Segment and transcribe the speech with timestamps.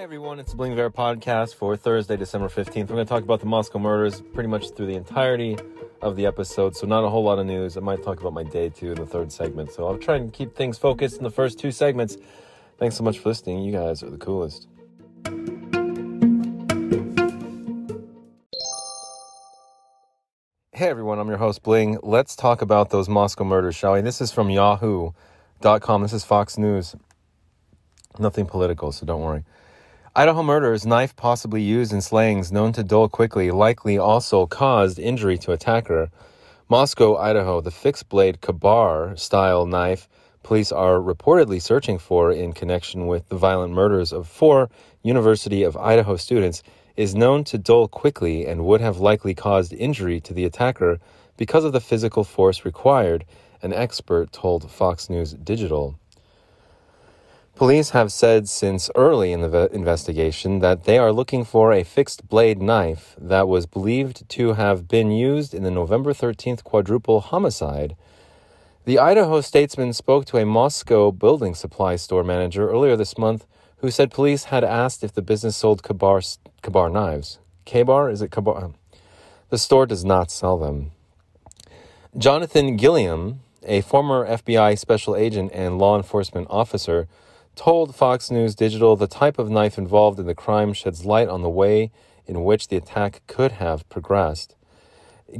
[0.00, 2.74] Hey everyone, it's the Bling Viera podcast for Thursday, December 15th.
[2.74, 5.58] We're going to talk about the Moscow murders pretty much through the entirety
[6.00, 7.76] of the episode, so not a whole lot of news.
[7.76, 10.32] I might talk about my day too in the third segment, so I'll try and
[10.32, 12.16] keep things focused in the first two segments.
[12.78, 13.62] Thanks so much for listening.
[13.62, 14.68] You guys are the coolest.
[20.72, 21.98] Hey everyone, I'm your host Bling.
[22.02, 24.00] Let's talk about those Moscow murders, shall we?
[24.00, 26.00] This is from yahoo.com.
[26.00, 26.96] This is Fox News.
[28.18, 29.44] Nothing political, so don't worry.
[30.20, 35.38] Idaho murders, knife possibly used in slayings known to dull quickly, likely also caused injury
[35.38, 36.10] to attacker.
[36.68, 40.10] Moscow, Idaho, the fixed blade Ka-Bar style knife
[40.42, 44.68] police are reportedly searching for in connection with the violent murders of four
[45.02, 46.62] University of Idaho students
[46.98, 50.98] is known to dull quickly and would have likely caused injury to the attacker
[51.38, 53.24] because of the physical force required,
[53.62, 55.98] an expert told Fox News Digital.
[57.60, 62.26] Police have said since early in the investigation that they are looking for a fixed
[62.26, 67.96] blade knife that was believed to have been used in the November 13th quadruple homicide.
[68.86, 73.46] The Idaho statesman spoke to a Moscow building supply store manager earlier this month
[73.80, 76.22] who said police had asked if the business sold Ka-Bar,
[76.62, 77.40] Ka-Bar knives.
[77.66, 78.08] Ka-Bar?
[78.08, 78.70] Is it Ka-Bar?
[79.50, 80.92] The store does not sell them.
[82.16, 87.06] Jonathan Gilliam, a former FBI special agent and law enforcement officer,
[87.60, 91.42] told Fox News Digital the type of knife involved in the crime sheds light on
[91.42, 91.90] the way
[92.24, 94.56] in which the attack could have progressed.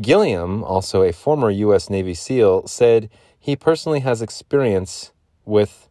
[0.02, 1.88] Gilliam, also a former U.S.
[1.88, 5.12] Navy SEAL, said he personally has experience
[5.46, 5.88] with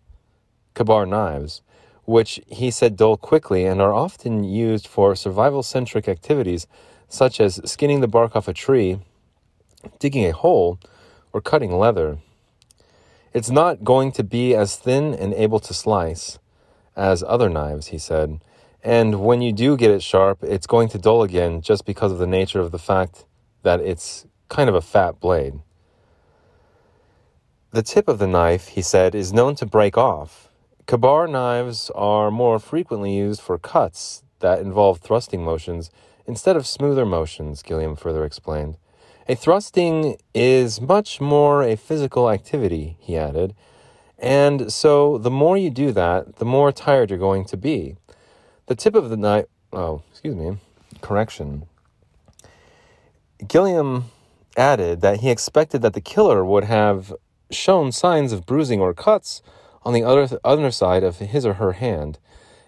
[0.75, 1.63] Ka-Bar knives,
[2.05, 6.67] which he said dull quickly and are often used for survival centric activities
[7.07, 8.99] such as skinning the bark off a tree,
[9.97, 10.77] digging a hole,
[11.33, 12.19] or cutting leather.
[13.33, 16.39] It's not going to be as thin and able to slice
[16.95, 18.41] as other knives, he said.
[18.83, 22.17] And when you do get it sharp, it's going to dull again just because of
[22.17, 23.25] the nature of the fact
[23.63, 25.59] that it's kind of a fat blade.
[27.71, 30.49] The tip of the knife, he said, is known to break off.
[30.87, 35.91] Ka-Bar knives are more frequently used for cuts that involve thrusting motions
[36.25, 38.77] instead of smoother motions, Gilliam further explained.
[39.29, 43.53] A thrusting is much more a physical activity, he added.
[44.17, 47.95] And so the more you do that, the more tired you're going to be.
[48.65, 50.57] The tip of the knife, oh, excuse me,
[51.01, 51.67] correction.
[53.47, 54.05] Gilliam
[54.57, 57.13] added that he expected that the killer would have
[57.51, 59.43] shown signs of bruising or cuts
[59.83, 62.17] on the other, other side of his or her hand.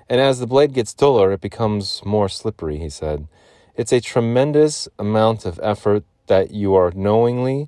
[0.07, 3.27] And as the blade gets duller, it becomes more slippery, he said.
[3.75, 7.67] It's a tremendous amount of effort that you are knowingly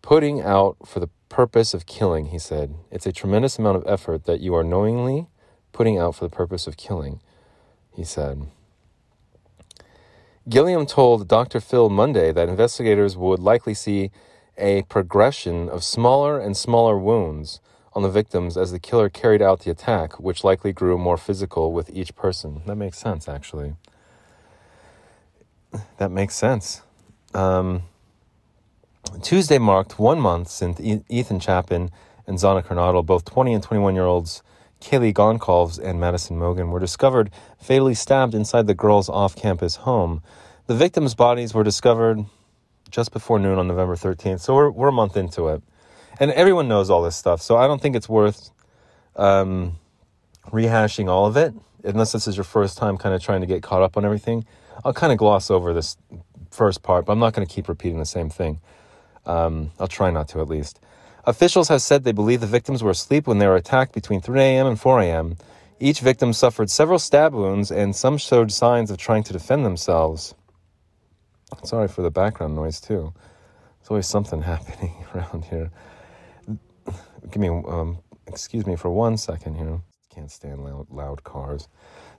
[0.00, 2.74] putting out for the purpose of killing, he said.
[2.90, 5.26] It's a tremendous amount of effort that you are knowingly
[5.72, 7.20] putting out for the purpose of killing,
[7.94, 8.46] he said.
[10.48, 11.60] Gilliam told Dr.
[11.60, 14.10] Phil Monday that investigators would likely see
[14.56, 17.60] a progression of smaller and smaller wounds
[17.92, 21.70] on the victims as the killer carried out the attack, which likely grew more physical
[21.70, 22.62] with each person.
[22.64, 23.74] That makes sense, actually.
[25.98, 26.80] That makes sense.
[27.34, 27.82] Um,
[29.22, 31.90] Tuesday marked one month since Ethan Chapin
[32.26, 34.42] and Xana Kernodle, both 20 and 21 year olds,
[34.80, 40.22] Kaylee Goncalves and Madison Mogen, were discovered fatally stabbed inside the girls' off campus home.
[40.66, 42.24] The victims' bodies were discovered
[42.90, 45.62] just before noon on November 13th, so we're, we're a month into it.
[46.20, 48.50] And everyone knows all this stuff, so I don't think it's worth
[49.16, 49.78] um,
[50.50, 53.62] rehashing all of it, unless this is your first time kind of trying to get
[53.62, 54.44] caught up on everything.
[54.84, 55.96] I'll kind of gloss over this
[56.54, 58.60] first part, but I'm not going to keep repeating the same thing.
[59.26, 60.80] Um, I'll try not to, at least.
[61.24, 64.40] Officials have said they believe the victims were asleep when they were attacked between 3
[64.40, 64.66] a.m.
[64.66, 65.36] and 4 a.m.
[65.80, 70.34] Each victim suffered several stab wounds, and some showed signs of trying to defend themselves.
[71.64, 73.12] Sorry for the background noise, too.
[73.80, 75.70] There's always something happening around here.
[77.30, 79.80] Give me, um, excuse me for one second here.
[80.14, 81.68] Can't stand loud, loud cars.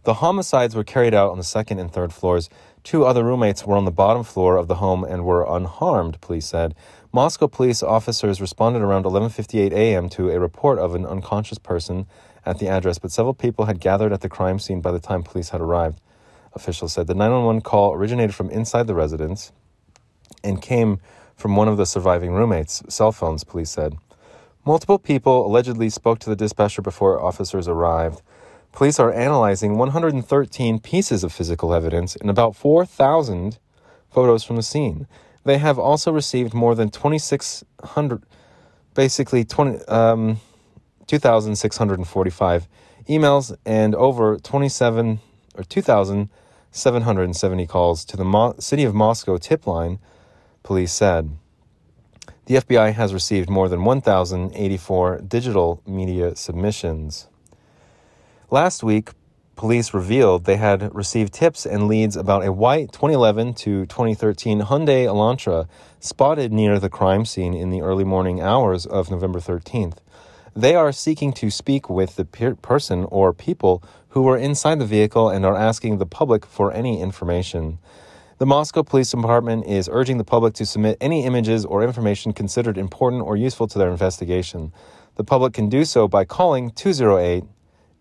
[0.04, 2.50] The homicides were carried out on the second and third floors.
[2.86, 6.46] Two other roommates were on the bottom floor of the home and were unharmed, police
[6.46, 6.76] said.
[7.12, 10.08] Moscow police officers responded around 11:58 a.m.
[10.10, 12.06] to a report of an unconscious person
[12.46, 15.24] at the address, but several people had gathered at the crime scene by the time
[15.24, 16.00] police had arrived.
[16.54, 19.52] Officials said the 911 call originated from inside the residence
[20.44, 21.00] and came
[21.36, 23.98] from one of the surviving roommates' cell phones, police said.
[24.64, 28.22] Multiple people allegedly spoke to the dispatcher before officers arrived.
[28.76, 33.58] Police are analyzing 113 pieces of physical evidence and about 4,000
[34.12, 35.08] photos from the scene.
[35.46, 38.24] They have also received more than 2,600,
[38.94, 40.42] basically 20, um,
[41.08, 42.68] 2,645
[43.08, 45.22] emails, and over 27
[45.56, 50.00] or 2,770 calls to the Mo- City of Moscow tip line,
[50.64, 51.30] police said.
[52.48, 57.30] The FBI has received more than 1,084 digital media submissions.
[58.52, 59.10] Last week,
[59.56, 65.06] police revealed they had received tips and leads about a white 2011 to 2013 Hyundai
[65.06, 65.68] Elantra
[66.00, 69.98] spotted near the crime scene in the early morning hours of November 13th.
[70.56, 74.86] They are seeking to speak with the per- person or people who were inside the
[74.86, 77.80] vehicle and are asking the public for any information.
[78.38, 82.78] The Moscow Police Department is urging the public to submit any images or information considered
[82.78, 84.72] important or useful to their investigation.
[85.16, 87.44] The public can do so by calling 208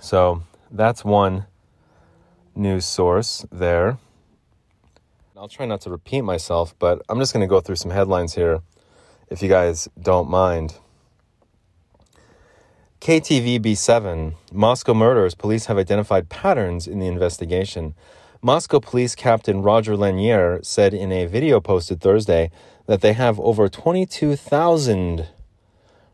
[0.00, 1.44] So that's one
[2.54, 3.98] news source there.
[5.36, 8.34] I'll try not to repeat myself, but I'm just going to go through some headlines
[8.34, 8.62] here
[9.28, 10.76] if you guys don't mind.
[13.00, 15.34] KTVB7 Moscow murders.
[15.34, 17.94] Police have identified patterns in the investigation.
[18.40, 22.50] Moscow Police Captain Roger Lanier said in a video posted Thursday
[22.86, 25.28] that they have over 22,000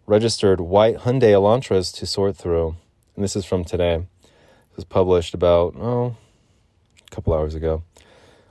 [0.06, 2.76] registered white Hyundai Elantras to sort through.
[3.14, 3.94] And this is from today.
[3.94, 6.16] It was published about, oh,
[7.06, 7.82] a couple hours ago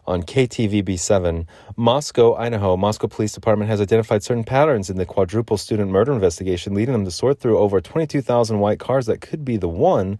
[0.10, 1.46] on KTVB7.
[1.76, 6.74] Moscow, Idaho, Moscow Police Department has identified certain patterns in the quadruple student murder investigation,
[6.74, 10.20] leading them to sort through over 22,000 white cars that could be the one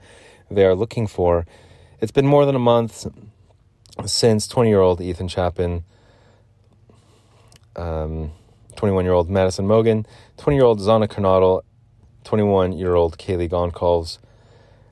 [0.52, 1.48] they are looking for.
[2.02, 3.08] It's been more than a month
[4.06, 5.84] since 20 year old Ethan Chapin,
[7.74, 8.30] 21
[8.84, 10.06] um, year old Madison Mogen,
[10.38, 11.64] 20 year old Xana Kernodle,
[12.26, 14.20] 21 year old Kaylee Goncalves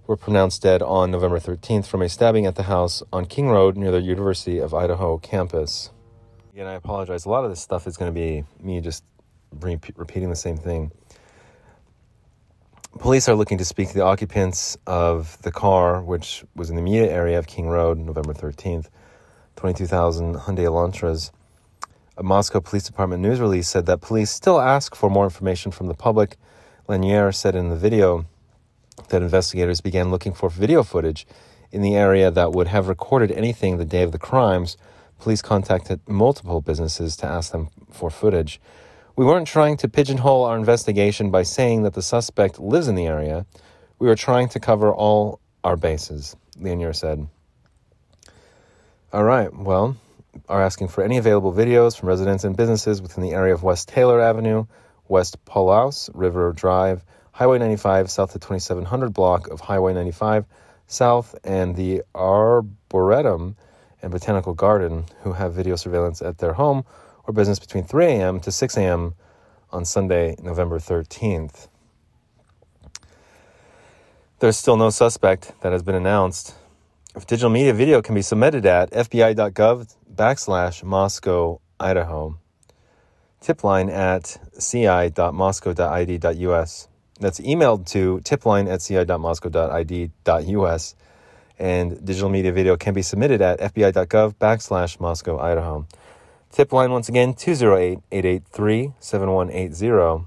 [0.07, 3.75] were pronounced dead on November 13th from a stabbing at the house on King Road
[3.75, 5.91] near the University of Idaho campus.
[6.53, 7.25] Again, I apologize.
[7.25, 9.03] A lot of this stuff is going to be me just
[9.59, 10.91] re- repeating the same thing.
[12.99, 16.81] Police are looking to speak to the occupants of the car, which was in the
[16.81, 18.87] immediate area of King Road, November 13th.
[19.57, 21.31] 22,000 Hyundai Elantras.
[22.15, 25.87] A Moscow Police Department news release said that police still ask for more information from
[25.87, 26.37] the public.
[26.87, 28.25] Lanier said in the video,
[29.09, 31.27] that investigators began looking for video footage
[31.71, 34.77] in the area that would have recorded anything the day of the crimes.
[35.19, 38.59] Police contacted multiple businesses to ask them for footage.
[39.15, 43.07] We weren't trying to pigeonhole our investigation by saying that the suspect lives in the
[43.07, 43.45] area.
[43.99, 47.27] We were trying to cover all our bases, Lanier said.
[49.11, 49.97] All right, well,
[50.47, 53.87] are asking for any available videos from residents and businesses within the area of West
[53.87, 54.65] Taylor Avenue,
[55.07, 57.03] West Palouse, River Drive,
[57.37, 60.45] Highway 95 south to 2700 block of Highway 95
[60.87, 63.55] south, and the Arboretum
[64.01, 66.83] and Botanical Garden, who have video surveillance at their home
[67.27, 68.39] or business between 3 a.m.
[68.39, 69.13] to 6 a.m.
[69.69, 71.67] on Sunday, November 13th.
[74.39, 76.55] There's still no suspect that has been announced.
[77.15, 82.39] If digital media video can be submitted at fbi.gov backslash Moscow, Idaho.
[83.41, 86.87] Tip line at ci.moscow.id.us
[87.19, 90.95] that's emailed to tipline at ci.moscow.id.us.
[91.59, 95.87] And digital media video can be submitted at fbi.gov backslash Moscow, Idaho.
[96.51, 100.25] Tip line once again, 208-883-7180.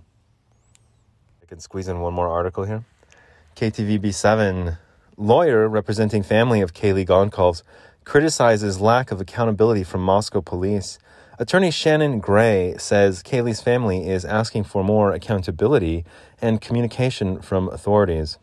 [1.42, 2.85] I can squeeze in one more article here.
[3.56, 4.78] KTVB7
[5.16, 7.64] lawyer representing family of Kaylee Goncalves
[8.04, 10.99] criticizes lack of accountability from Moscow police.
[11.40, 16.04] Attorney Shannon Gray says Kaylee's family is asking for more accountability
[16.38, 18.37] and communication from authorities.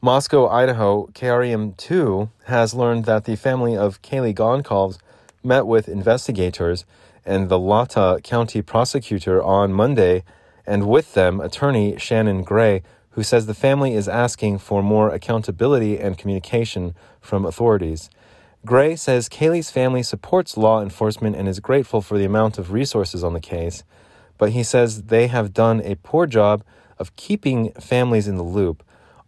[0.00, 4.98] Moscow, Idaho, KREM 2 has learned that the family of Kaylee Goncalves
[5.42, 6.84] met with investigators
[7.26, 10.22] and the Latah County prosecutor on Monday,
[10.64, 15.98] and with them, attorney Shannon Gray, who says the family is asking for more accountability
[15.98, 18.08] and communication from authorities.
[18.64, 23.22] Gray says Kaylee's family supports law enforcement and is grateful for the amount of resources
[23.22, 23.84] on the case,
[24.38, 26.64] but he says they have done a poor job
[26.98, 28.82] of keeping families in the loop.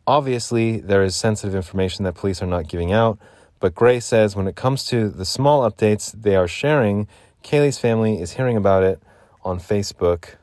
[0.07, 3.19] Obviously, there is sensitive information that police are not giving out,
[3.61, 7.07] but Gray says when it comes to the small updates they are sharing,
[7.45, 9.03] Kaylee's family is hearing about it
[9.45, 10.37] on Facebook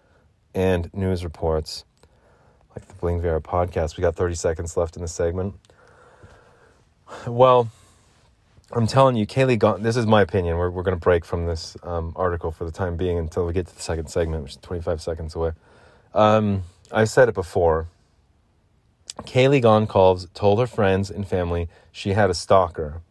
[0.53, 1.83] and news reports.
[2.75, 5.55] Like the Bling Viera podcast, we got 30 seconds left in the segment.
[7.25, 7.69] Well,
[8.75, 9.84] I'm telling you, Kaylee Gon.
[9.84, 10.58] This is my opinion.
[10.58, 13.68] We're we're gonna break from this um, article for the time being until we get
[13.68, 15.51] to the second segment, which is 25 seconds away.
[16.15, 17.88] Um, I've said it before.
[19.22, 23.01] Kaylee Goncalves told her friends and family she had a stalker.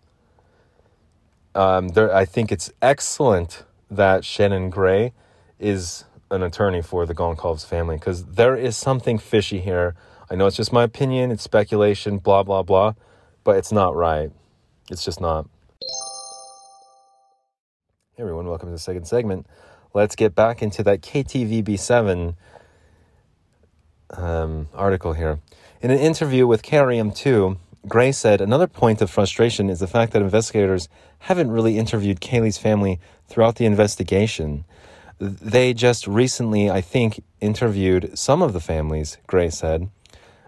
[1.54, 5.12] Um, there, I think it's excellent that Shannon Gray
[5.60, 9.94] is an attorney for the Goncalves family because there is something fishy here.
[10.28, 12.94] I know it's just my opinion, it's speculation, blah, blah, blah,
[13.44, 14.32] but it's not right.
[14.90, 15.48] It's just not.
[18.14, 19.46] Hey everyone, welcome to the second segment.
[19.94, 22.34] Let's get back into that KTVB7
[24.10, 25.38] um, article here.
[25.80, 30.22] In an interview with KREM2, Gray said another point of frustration is the fact that
[30.22, 30.88] investigators
[31.20, 32.98] haven't really interviewed Kaylee's family
[33.28, 34.64] throughout the investigation.
[35.20, 39.90] They just recently, I think, interviewed some of the families, Gray said.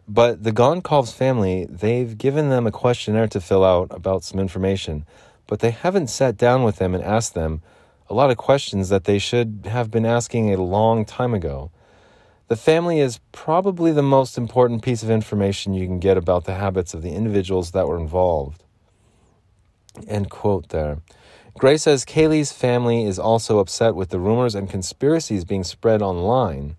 [0.07, 5.07] But the Goncalves family, they've given them a questionnaire to fill out about some information,
[5.47, 7.63] but they haven't sat down with them and asked them
[8.11, 11.71] a lot of questions that they should have been asking a long time ago.
[12.49, 16.55] The family is probably the most important piece of information you can get about the
[16.55, 18.63] habits of the individuals that were involved.
[20.07, 20.99] End quote there.
[21.57, 26.77] Gray says Kaylee's family is also upset with the rumors and conspiracies being spread online.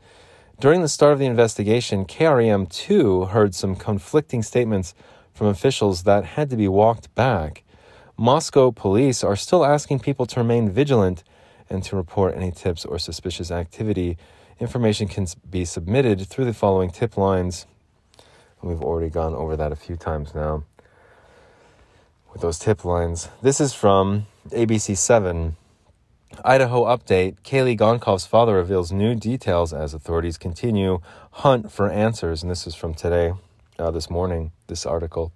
[0.59, 4.93] During the start of the investigation, KREM 2 heard some conflicting statements
[5.33, 7.63] from officials that had to be walked back.
[8.17, 11.23] Moscow police are still asking people to remain vigilant
[11.69, 14.17] and to report any tips or suspicious activity
[14.59, 17.65] Information can be submitted through the following tip lines.
[18.61, 20.63] We've already gone over that a few times now
[22.31, 23.27] with those tip lines.
[23.41, 25.57] This is from ABC 7.
[26.43, 30.99] Idaho update Kaylee Goncalves' father reveals new details as authorities continue
[31.31, 32.41] hunt for answers.
[32.41, 33.33] And this is from today,
[33.79, 35.31] uh, this morning, this article.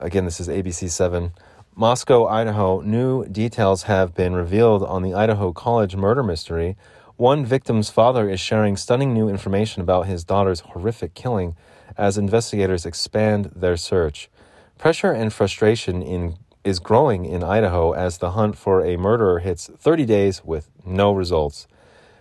[0.00, 1.32] Again, this is ABC 7.
[1.74, 2.80] Moscow, Idaho.
[2.80, 6.76] New details have been revealed on the Idaho College murder mystery
[7.22, 11.54] one victim's father is sharing stunning new information about his daughter's horrific killing
[11.96, 14.28] as investigators expand their search.
[14.76, 19.70] Pressure and frustration in, is growing in Idaho as the hunt for a murderer hits
[19.78, 21.66] 30 days with no results.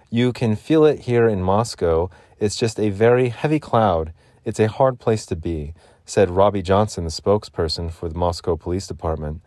[0.10, 2.10] You can feel it here in Moscow.
[2.40, 4.14] It's just a very heavy cloud.
[4.44, 5.74] It's a hard place to be,
[6.06, 9.42] said Robbie Johnson, the spokesperson for the Moscow Police Department.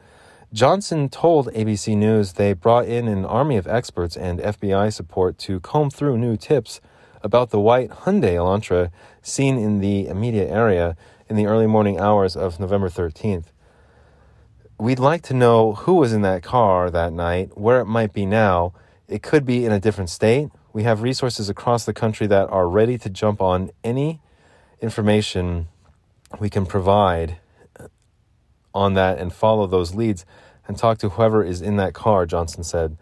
[0.53, 5.59] Johnson told ABC News they brought in an army of experts and FBI support to
[5.59, 6.81] comb through new tips
[7.23, 10.97] about the white Hyundai Elantra seen in the immediate area
[11.29, 13.47] in the early morning hours of November 13th.
[14.85, 18.27] We'd like to know who was in that car that night, where it might be
[18.27, 18.75] now.
[19.09, 20.51] It could be in a different state.
[20.75, 24.21] We have resources across the country that are ready to jump on any
[24.83, 25.69] information
[26.39, 27.39] we can provide
[28.75, 30.27] on that and follow those leads
[30.69, 32.99] and talk to whoever is in that car, Johnson said.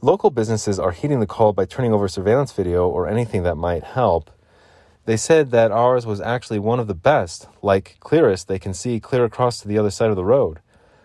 [0.00, 3.82] Local businesses are heeding the call by turning over surveillance video or anything that might
[3.82, 4.30] help.
[5.04, 9.00] They said that ours was actually one of the best, like clearest they can see
[9.00, 10.60] clear across to the other side of the road.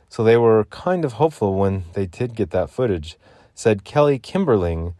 [0.09, 3.15] So they were kind of hopeful when they did get that footage,
[3.53, 4.95] said Kelly Kimberling,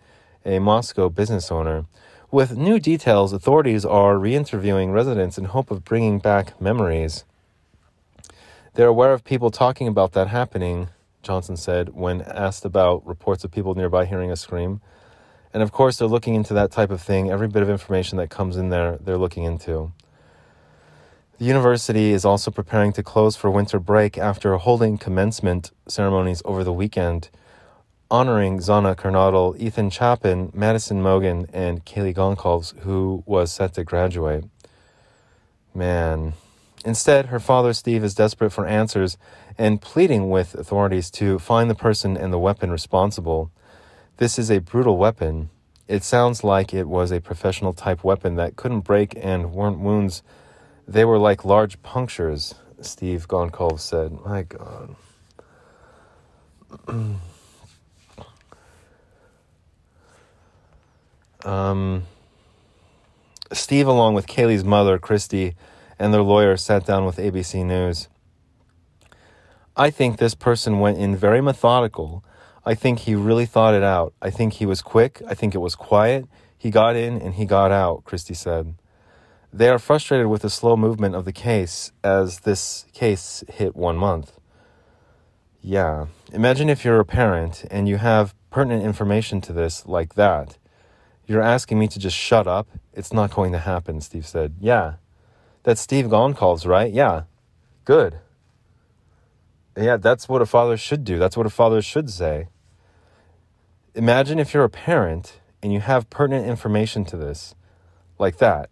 [0.45, 1.85] a Moscow business owner.
[2.31, 7.25] With new details, authorities are re interviewing residents in hope of bringing back memories.
[8.75, 10.89] They're aware of people talking about that happening,
[11.23, 14.79] Johnson said when asked about reports of people nearby hearing a scream.
[15.51, 17.31] And of course, they're looking into that type of thing.
[17.31, 19.91] Every bit of information that comes in there, they're looking into.
[21.39, 26.65] The university is also preparing to close for winter break after holding commencement ceremonies over
[26.65, 27.29] the weekend,
[28.11, 34.43] honoring Xana Kernodle, Ethan Chapin, Madison Mogen, and Kaylee Goncalves, who was set to graduate.
[35.73, 36.33] Man.
[36.83, 39.17] Instead, her father, Steve, is desperate for answers
[39.57, 43.49] and pleading with authorities to find the person and the weapon responsible.
[44.17, 45.51] This is a brutal weapon.
[45.87, 50.21] It sounds like it was a professional type weapon that couldn't break and weren't wounds.
[50.89, 54.11] They were like large punctures, Steve Goncalves said.
[54.25, 54.95] My God.
[61.45, 62.05] um,
[63.53, 65.53] Steve, along with Kaylee's mother, Christy,
[65.99, 68.07] and their lawyer, sat down with ABC News.
[69.77, 72.25] I think this person went in very methodical.
[72.65, 74.15] I think he really thought it out.
[74.23, 75.21] I think he was quick.
[75.27, 76.25] I think it was quiet.
[76.57, 78.73] He got in and he got out, Christie said.
[79.51, 83.97] They are frustrated with the slow movement of the case as this case hit one
[83.97, 84.39] month.
[85.61, 86.07] Yeah.
[86.31, 90.57] Imagine if you're a parent and you have pertinent information to this like that.
[91.25, 92.67] You're asking me to just shut up.
[92.93, 94.55] It's not going to happen, Steve said.
[94.59, 94.95] Yeah.
[95.63, 96.91] That's Steve Goncalves, right?
[96.91, 97.23] Yeah.
[97.85, 98.19] Good
[99.75, 101.19] Yeah, that's what a father should do.
[101.19, 102.47] That's what a father should say.
[103.95, 107.55] Imagine if you're a parent and you have pertinent information to this,
[108.19, 108.69] like that.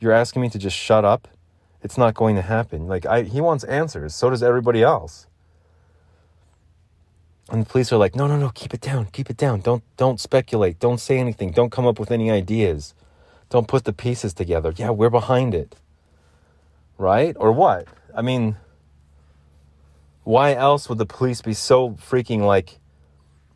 [0.00, 1.28] You're asking me to just shut up?
[1.82, 2.88] It's not going to happen.
[2.88, 5.26] Like I he wants answers, so does everybody else.
[7.50, 9.06] And the police are like, "No, no, no, keep it down.
[9.06, 9.60] Keep it down.
[9.60, 10.78] Don't don't speculate.
[10.78, 11.52] Don't say anything.
[11.52, 12.94] Don't come up with any ideas.
[13.48, 15.76] Don't put the pieces together." Yeah, we're behind it.
[16.98, 17.34] Right?
[17.38, 17.88] Or what?
[18.14, 18.56] I mean,
[20.24, 22.78] why else would the police be so freaking like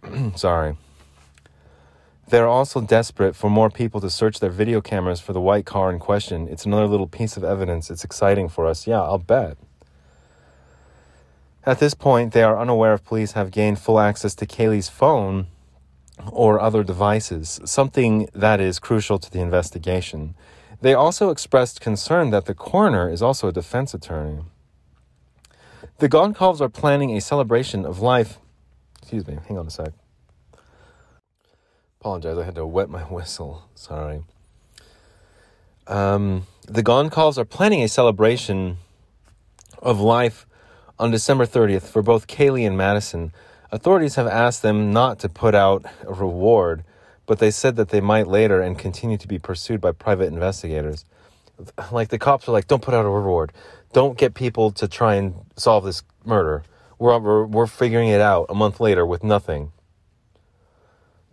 [0.37, 0.77] sorry.
[2.29, 5.93] They're also desperate for more people to search their video cameras for the white car
[5.93, 6.49] in question.
[6.49, 7.91] It's another little piece of evidence.
[7.91, 8.87] It's exciting for us.
[8.87, 9.59] Yeah, I'll bet.
[11.67, 15.47] At this point, they are unaware if police have gained full access to Kaylee's phone
[16.31, 20.35] or other devices, something that is crucial to the investigation.
[20.81, 24.45] They also expressed concern that the coroner is also a defense attorney.
[25.99, 28.39] The Goncalves are planning a celebration of life.
[29.01, 29.93] Excuse me, hang on a sec.
[32.05, 33.67] Apologize, I had to wet my whistle.
[33.75, 34.25] Sorry.
[35.87, 38.77] Um, the Goncalves are planning a celebration
[39.81, 40.47] of life
[40.99, 43.33] on December 30th for both Kaylee and Madison.
[43.73, 46.85] Authorities have asked them not to put out a reward,
[47.25, 51.07] but they said that they might later and continue to be pursued by private investigators.
[51.91, 53.51] Like the cops are like, don't put out a reward.
[53.95, 56.65] Don't get people to try and solve this murder.
[56.99, 59.73] We're, we're, we're figuring it out a month later with nothing.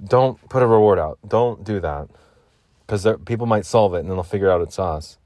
[0.04, 1.20] Don't put a reward out.
[1.28, 2.08] Don't do that.
[2.86, 5.18] Because people might solve it and then they'll figure out it's us.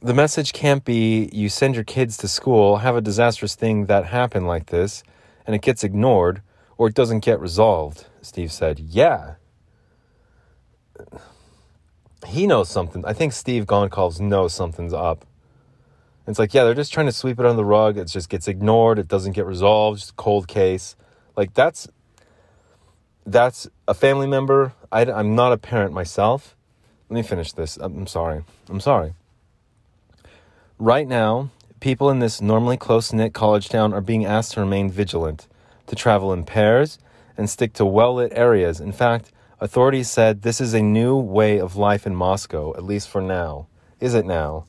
[0.00, 4.06] The message can't be you send your kids to school, have a disastrous thing that
[4.06, 5.02] happened like this,
[5.46, 6.42] and it gets ignored
[6.76, 8.78] or it doesn't get resolved, Steve said.
[8.78, 9.34] Yeah.
[12.26, 13.04] He knows something.
[13.04, 15.24] I think Steve Goncalves knows something's up.
[16.28, 17.96] It's like, yeah, they're just trying to sweep it under the rug.
[17.96, 18.98] It just gets ignored.
[18.98, 20.00] It doesn't get resolved.
[20.00, 20.94] Just cold case.
[21.36, 21.88] Like that's
[23.30, 24.72] that's a family member.
[24.90, 26.56] I, I'm not a parent myself.
[27.08, 27.76] Let me finish this.
[27.76, 28.44] I'm, I'm sorry.
[28.68, 29.14] I'm sorry.
[30.78, 31.50] Right now,
[31.80, 35.46] people in this normally close knit college town are being asked to remain vigilant,
[35.86, 36.98] to travel in pairs,
[37.36, 38.80] and stick to well lit areas.
[38.80, 43.08] In fact, authorities said this is a new way of life in Moscow, at least
[43.08, 43.66] for now.
[44.00, 44.66] Is it now?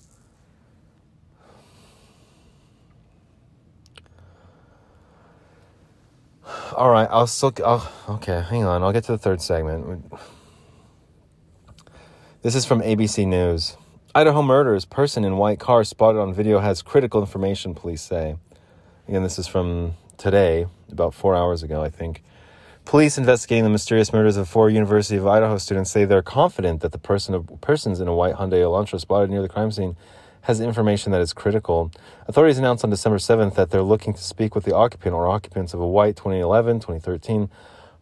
[6.79, 7.51] All right, I'll still.
[7.65, 8.83] I'll, okay, hang on.
[8.83, 10.09] I'll get to the third segment.
[12.41, 13.75] This is from ABC News.
[14.15, 14.85] Idaho murders.
[14.85, 18.37] Person in white car spotted on video has critical information, police say.
[19.09, 22.23] Again, this is from today, about four hours ago, I think.
[22.85, 26.93] Police investigating the mysterious murders of four University of Idaho students say they're confident that
[26.93, 29.97] the person of, persons in a white Hyundai Elantra spotted near the crime scene
[30.41, 31.91] has information that is critical.
[32.28, 35.73] Authorities announced on December 7th that they're looking to speak with the occupant or occupants
[35.73, 37.49] of a white 2011 2013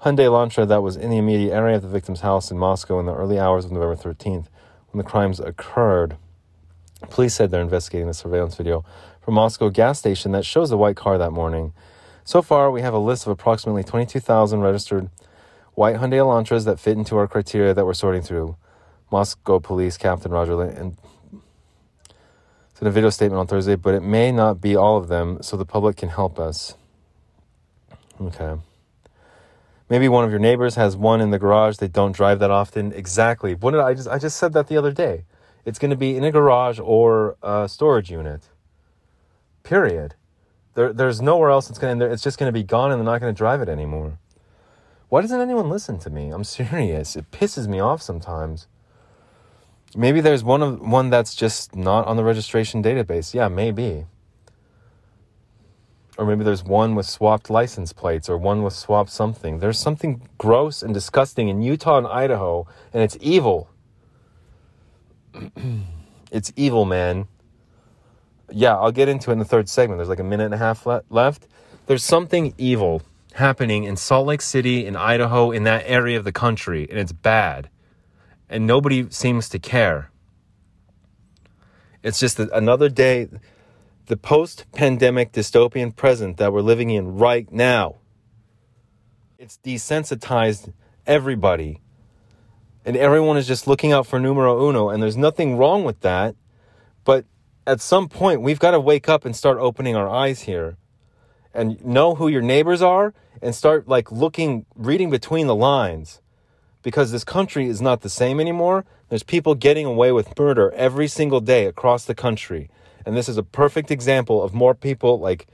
[0.04, 3.08] Hyundai Elantra that was in the immediate area of the victim's house in Moscow in
[3.08, 4.46] the early hours of November 13th
[4.92, 6.18] when the crimes occurred.
[7.10, 8.86] Police said they're investigating the surveillance video
[9.22, 11.74] from Moscow gas station that shows the white car that morning.
[12.24, 15.10] So far, we have a list of approximately 22,000 registered
[15.74, 18.56] white Hyundai Elantras that fit into our criteria that we're sorting through.
[19.12, 20.98] Moscow Police Captain Roger Lin-
[22.82, 25.58] in a video statement on Thursday, but it may not be all of them, so
[25.58, 26.76] the public can help us.
[28.22, 28.56] Okay.
[29.90, 31.78] Maybe one of your neighbors has one in the garage.
[31.78, 32.92] They don't drive that often.
[32.92, 33.56] Exactly.
[33.56, 34.08] What did I just?
[34.08, 35.24] I just said that the other day.
[35.66, 38.50] It's going to be in a garage or a storage unit.
[39.64, 40.16] Period.
[40.76, 42.06] There, there's nowhere else it's going to.
[42.06, 44.20] It's just going to be gone, and they're not going to drive it anymore.
[45.10, 46.30] Why doesn't anyone listen to me?
[46.30, 47.16] I'm serious.
[47.16, 48.68] It pisses me off sometimes.
[49.98, 53.34] Maybe there's one of one that's just not on the registration database.
[53.34, 54.06] Yeah, maybe.
[56.20, 59.58] Or maybe there's one with swapped license plates or one with swapped something.
[59.58, 63.72] There's something gross and disgusting in Utah and Idaho, and it's evil.
[66.32, 67.28] it's evil, man.
[68.52, 69.98] Yeah, I'll get into it in the third segment.
[69.98, 71.48] There's like a minute and a half le- left.
[71.88, 73.02] There's something evil
[73.34, 77.12] happening in Salt Lake City, in Idaho, in that area of the country, and it's
[77.12, 77.70] bad
[78.50, 80.12] and nobody seems to care.
[82.04, 83.28] It's just another day,
[84.06, 87.98] the post pandemic dystopian present that we're living in right now.
[89.38, 90.72] It's desensitized
[91.06, 91.82] everybody.
[92.86, 96.36] And everyone is just looking out for numero uno, and there's nothing wrong with that.
[97.04, 97.26] But
[97.66, 100.78] at some point, we've got to wake up and start opening our eyes here
[101.54, 106.22] and know who your neighbors are and start like looking, reading between the lines
[106.84, 108.86] because this country is not the same anymore.
[109.10, 112.70] There's people getting away with murder every single day across the country.
[113.06, 115.48] And this is a perfect example of more people like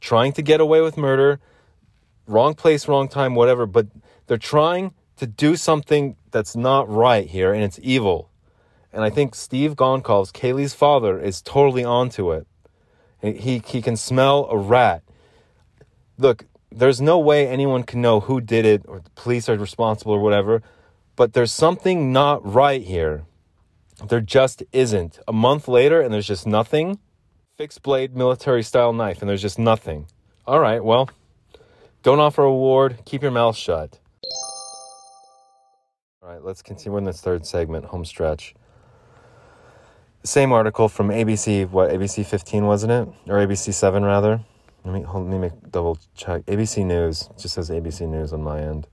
[0.00, 1.40] trying to get away with murder,
[2.26, 3.86] wrong place, wrong time, whatever, but
[4.26, 8.30] they're trying to do something that's not right here and it's evil.
[8.92, 12.46] And I think Steve Goncalves, Kaylee's father, is totally onto it.
[13.22, 15.02] He, he can smell a rat.
[16.18, 16.44] Look,
[16.76, 20.20] there's no way anyone can know who did it or the police are responsible or
[20.20, 20.62] whatever,
[21.16, 23.24] but there's something not right here.
[24.06, 25.18] There just isn't.
[25.28, 26.98] A month later and there's just nothing.
[27.56, 30.06] Fixed blade military style knife and there's just nothing.
[30.46, 31.08] All right, well,
[32.02, 34.00] don't offer a reward, keep your mouth shut.
[36.22, 38.54] All right, let's continue in this third segment, home stretch.
[40.24, 43.08] Same article from ABC, what, ABC 15, wasn't it?
[43.28, 44.40] Or ABC 7, rather.
[44.84, 46.44] Let me, hold, let me make double check.
[46.46, 48.88] ABC News, just says ABC News on my end.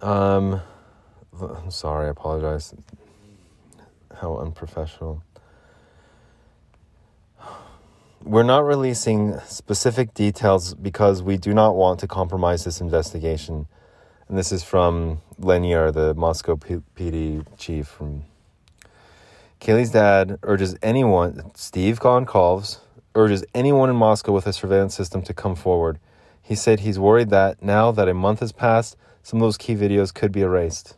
[0.00, 0.60] Um,
[1.40, 2.74] I'm sorry, I apologize.
[4.20, 5.22] How unprofessional.
[8.22, 13.66] We're not releasing specific details because we do not want to compromise this investigation.
[14.28, 17.86] And this is from Lanier, the Moscow P- PD chief.
[17.86, 18.24] From
[19.60, 22.78] Kaylee's dad urges anyone, Steve Goncalves,
[23.16, 25.98] urges anyone in Moscow with a surveillance system to come forward.
[26.42, 29.74] He said he's worried that now that a month has passed, some of those key
[29.74, 30.96] videos could be erased.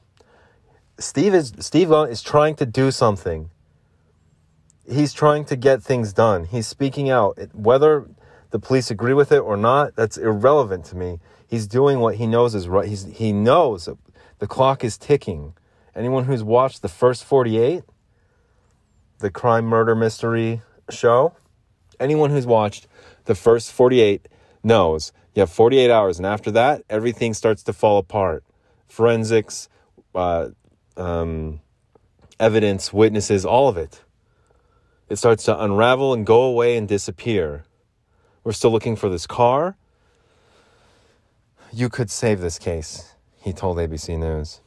[0.99, 3.51] Steve is Steve is trying to do something
[4.91, 6.45] he's trying to get things done.
[6.45, 7.39] He's speaking out.
[7.53, 8.09] Whether
[8.51, 11.21] the police agree with it or not, that's irrelevant to me.
[11.47, 12.89] He's doing what he knows is right.
[12.89, 13.89] He's, he knows
[14.39, 15.55] the clock is ticking.
[15.95, 17.83] Anyone who's watched the first 48,
[19.19, 21.35] the crime murder mystery show,
[22.01, 22.87] anyone who's watched
[23.25, 24.29] the first 48
[24.63, 28.43] knows you have 48 hours, and after that, everything starts to fall apart.
[28.89, 29.69] Forensics,
[30.13, 30.49] uh,
[30.97, 31.61] um,
[32.41, 34.03] evidence, witnesses, all of it.
[35.09, 37.63] It starts to unravel and go away and disappear.
[38.43, 39.77] We're still looking for this car.
[41.73, 44.61] You could save this case, he told ABC News.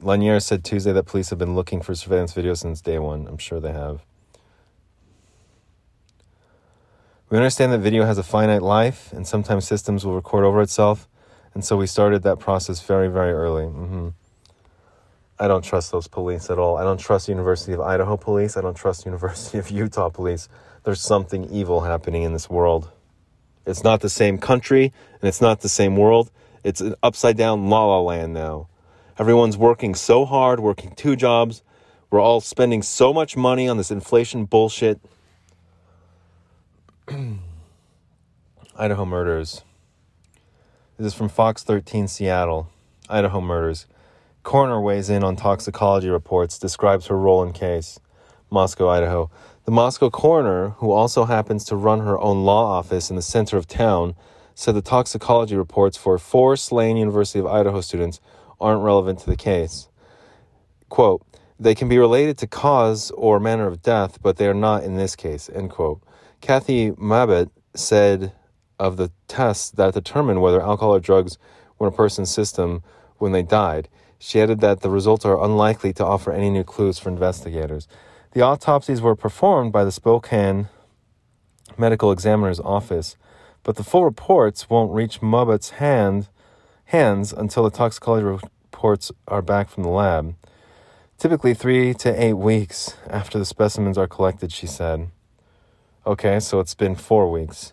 [0.00, 3.26] Lanier said Tuesday that police have been looking for surveillance video since day one.
[3.26, 4.04] I'm sure they have.
[7.28, 11.08] We understand that video has a finite life, and sometimes systems will record over itself,
[11.54, 13.64] and so we started that process very, very early.
[13.64, 14.08] Mm-hmm.
[15.38, 16.76] I don't trust those police at all.
[16.76, 18.56] I don't trust University of Idaho police.
[18.56, 20.48] I don't trust University of Utah police.
[20.84, 22.90] There's something evil happening in this world.
[23.66, 26.30] It's not the same country and it's not the same world.
[26.64, 28.68] It's an upside down la la land now.
[29.18, 31.62] Everyone's working so hard, working two jobs.
[32.10, 35.00] We're all spending so much money on this inflation bullshit.
[38.78, 39.62] Idaho murders.
[40.98, 42.68] This is from Fox 13 Seattle.
[43.08, 43.86] Idaho murders.
[44.42, 47.98] Coroner weighs in on toxicology reports, describes her role in case.
[48.50, 49.30] Moscow, Idaho.
[49.64, 53.56] The Moscow coroner, who also happens to run her own law office in the center
[53.56, 54.14] of town,
[54.54, 58.20] said the toxicology reports for four slain University of Idaho students
[58.60, 59.88] aren't relevant to the case.
[60.88, 61.22] Quote,
[61.58, 64.96] they can be related to cause or manner of death, but they are not in
[64.96, 66.02] this case, end quote.
[66.40, 68.32] Kathy Mabbutt said
[68.78, 71.38] of the tests that determine whether alcohol or drugs
[71.78, 72.82] were in a person's system
[73.18, 73.88] when they died.
[74.18, 77.88] She added that the results are unlikely to offer any new clues for investigators.
[78.32, 80.68] The autopsies were performed by the Spokane
[81.78, 83.16] Medical Examiner's Office,
[83.62, 86.28] but the full reports won't reach Mabbutt's hand,
[86.86, 90.34] hands until the toxicology reports are back from the lab.
[91.18, 95.10] Typically three to eight weeks after the specimens are collected, she said.
[96.06, 97.72] Okay, so it's been four weeks.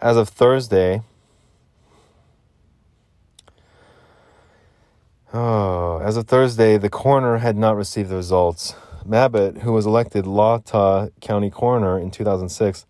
[0.00, 1.02] As of Thursday,
[5.30, 8.74] Oh, as of Thursday, the coroner had not received the results.
[9.06, 12.86] Mabbutt, who was elected Latah County coroner in 2006,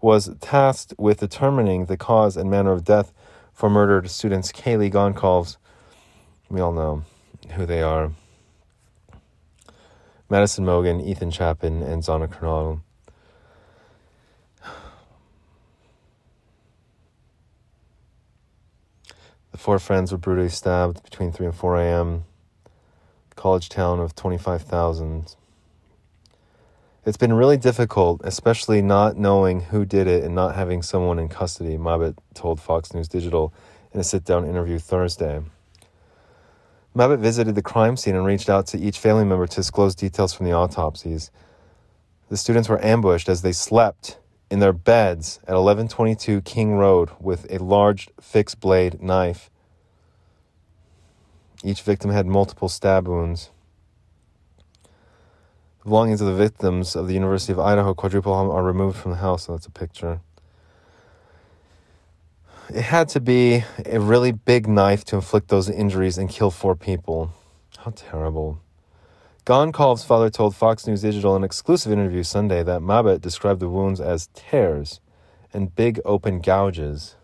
[0.00, 3.12] was tasked with determining the cause and manner of death
[3.54, 5.56] for murdered students Kaylee Goncalves.
[6.50, 7.04] We all know
[7.52, 8.10] who they are.
[10.28, 12.80] Madison Mogen, Ethan Chapin, and Xana Kernodle.
[19.52, 22.24] The four friends were brutally stabbed between 3 and 4 a.m.
[23.36, 25.36] College town of 25,000.
[27.06, 31.28] It's been really difficult, especially not knowing who did it and not having someone in
[31.28, 33.52] custody, Mabbutt told Fox News Digital
[33.92, 35.42] in a sit down interview Thursday.
[36.96, 40.32] Mabbutt visited the crime scene and reached out to each family member to disclose details
[40.32, 41.30] from the autopsies.
[42.30, 44.18] The students were ambushed as they slept
[44.50, 49.50] in their beds at 1122 King Road with a large fixed blade knife.
[51.62, 53.50] Each victim had multiple stab wounds.
[55.84, 59.10] The belongings of the victims of the University of Idaho quadruple homicide are removed from
[59.10, 59.44] the house.
[59.44, 60.20] So that's a picture.
[62.70, 66.74] It had to be a really big knife to inflict those injuries and kill four
[66.74, 67.32] people.
[67.76, 68.60] How terrible.
[69.44, 73.68] Gonkov's father told Fox News Digital in an exclusive interview Sunday that Mabbutt described the
[73.68, 75.00] wounds as tears
[75.52, 77.16] and big open gouges.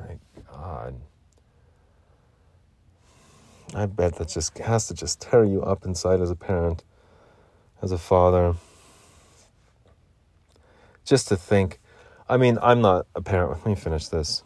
[0.00, 0.16] My
[0.50, 0.94] God.
[3.74, 6.84] I bet that just has to just tear you up inside as a parent,
[7.82, 8.54] as a father.
[11.04, 11.80] Just to think.
[12.28, 13.50] I mean, I'm not a parent.
[13.58, 14.42] Let me finish this.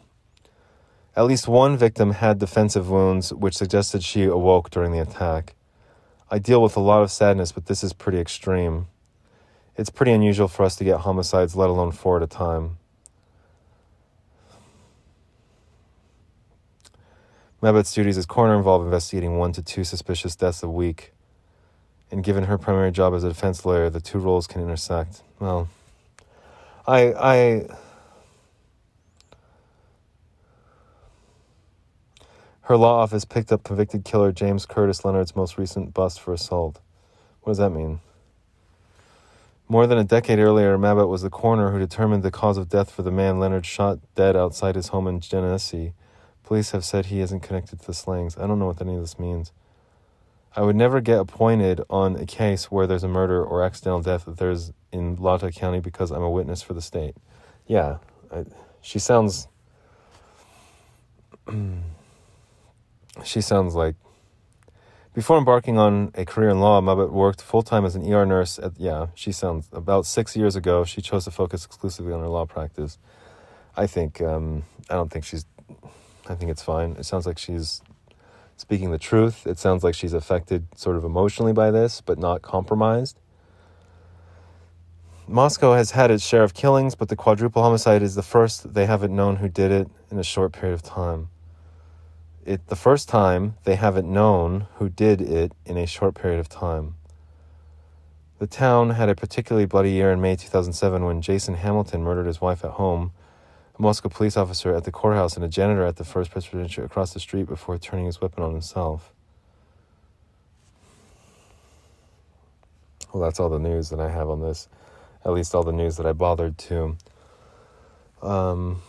[1.15, 5.55] At least one victim had defensive wounds, which suggested she awoke during the attack.
[6.31, 8.87] I deal with a lot of sadness, but this is pretty extreme.
[9.75, 12.77] It's pretty unusual for us to get homicides, let alone four at a time.
[17.61, 21.13] Mabbutt's duties as coroner involve investigating one to two suspicious deaths a week.
[22.13, 25.23] And given her primary job as a defense lawyer, the two roles can intersect.
[25.39, 25.67] Well,
[26.85, 27.67] I, I,
[32.61, 36.79] Her law office picked up convicted killer James Curtis Leonard's most recent bust for assault.
[37.41, 37.99] What does that mean?
[39.67, 42.91] More than a decade earlier, Mabbutt was the coroner who determined the cause of death
[42.91, 45.93] for the man Leonard shot dead outside his home in Genesee.
[46.43, 48.37] Police have said he isn't connected to the slayings.
[48.37, 49.51] I don't know what any of this means.
[50.55, 54.25] I would never get appointed on a case where there's a murder or accidental death
[54.25, 57.15] that there's in Latah County because I'm a witness for the state.
[57.65, 57.97] Yeah,
[58.31, 58.45] I,
[58.81, 59.47] she sounds.
[63.23, 63.95] She sounds like.
[65.13, 68.57] Before embarking on a career in law, Mabbutt worked full time as an ER nurse.
[68.57, 70.83] At, yeah, she sounds about six years ago.
[70.83, 72.97] She chose to focus exclusively on her law practice.
[73.77, 75.45] I think um, I don't think she's.
[76.27, 76.93] I think it's fine.
[76.93, 77.83] It sounds like she's
[78.57, 79.45] speaking the truth.
[79.47, 83.19] It sounds like she's affected sort of emotionally by this, but not compromised.
[85.27, 88.85] Moscow has had its share of killings, but the quadruple homicide is the first they
[88.85, 91.29] haven't known who did it in a short period of time
[92.45, 96.49] it the first time they haven't known who did it in a short period of
[96.49, 96.95] time.
[98.39, 102.41] The town had a particularly bloody year in May 2007 when Jason Hamilton murdered his
[102.41, 103.11] wife at home,
[103.77, 107.13] a Moscow police officer at the courthouse, and a janitor at the First Presbyterian across
[107.13, 109.11] the street before turning his weapon on himself.
[113.11, 114.67] Well, that's all the news that I have on this.
[115.25, 116.97] At least all the news that I bothered to.
[118.21, 118.81] Um,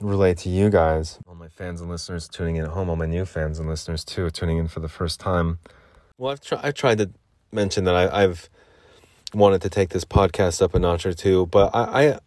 [0.00, 3.06] relate to you guys, all my fans and listeners tuning in at home, all my
[3.06, 5.58] new fans and listeners too, tuning in for the first time.
[6.16, 6.60] Well, I've, tried.
[6.62, 7.10] I've tried to
[7.52, 8.48] mention that I, have
[9.34, 12.18] wanted to take this podcast up a notch or two, but I, I,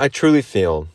[0.00, 0.88] I truly feel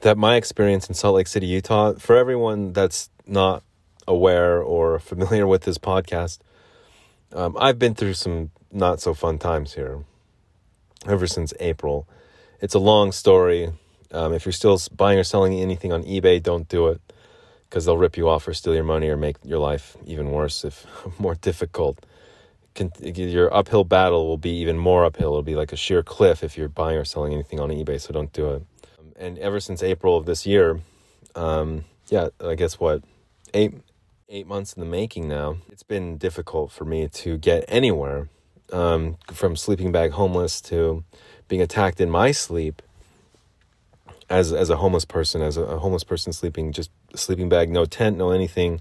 [0.00, 3.62] that my experience in Salt Lake City, Utah, for everyone that's not
[4.08, 6.40] aware or familiar with this podcast,
[7.32, 10.02] um, I've been through some not so fun times here
[11.06, 12.08] ever since April.
[12.60, 13.70] It's a long story.
[14.10, 17.00] Um, if you're still buying or selling anything on eBay, don't do it
[17.70, 20.64] because they'll rip you off or steal your money or make your life even worse,
[20.64, 20.88] if
[21.20, 22.04] more difficult.
[23.00, 25.28] Your uphill battle will be even more uphill.
[25.28, 28.12] It'll be like a sheer cliff if you're buying or selling anything on eBay, so
[28.12, 28.62] don't do it.
[28.98, 30.80] Um, and ever since April of this year,
[31.34, 33.02] um, yeah, I guess what
[33.54, 33.74] eight
[34.28, 35.58] eight months in the making now.
[35.70, 38.28] It's been difficult for me to get anywhere,
[38.72, 41.04] um, from sleeping bag homeless to
[41.48, 42.82] being attacked in my sleep
[44.28, 47.84] as as a homeless person, as a, a homeless person sleeping just sleeping bag, no
[47.84, 48.80] tent, no anything.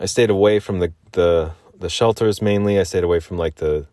[0.00, 2.78] I stayed away from the the the shelters mainly.
[2.78, 3.86] I stayed away from like the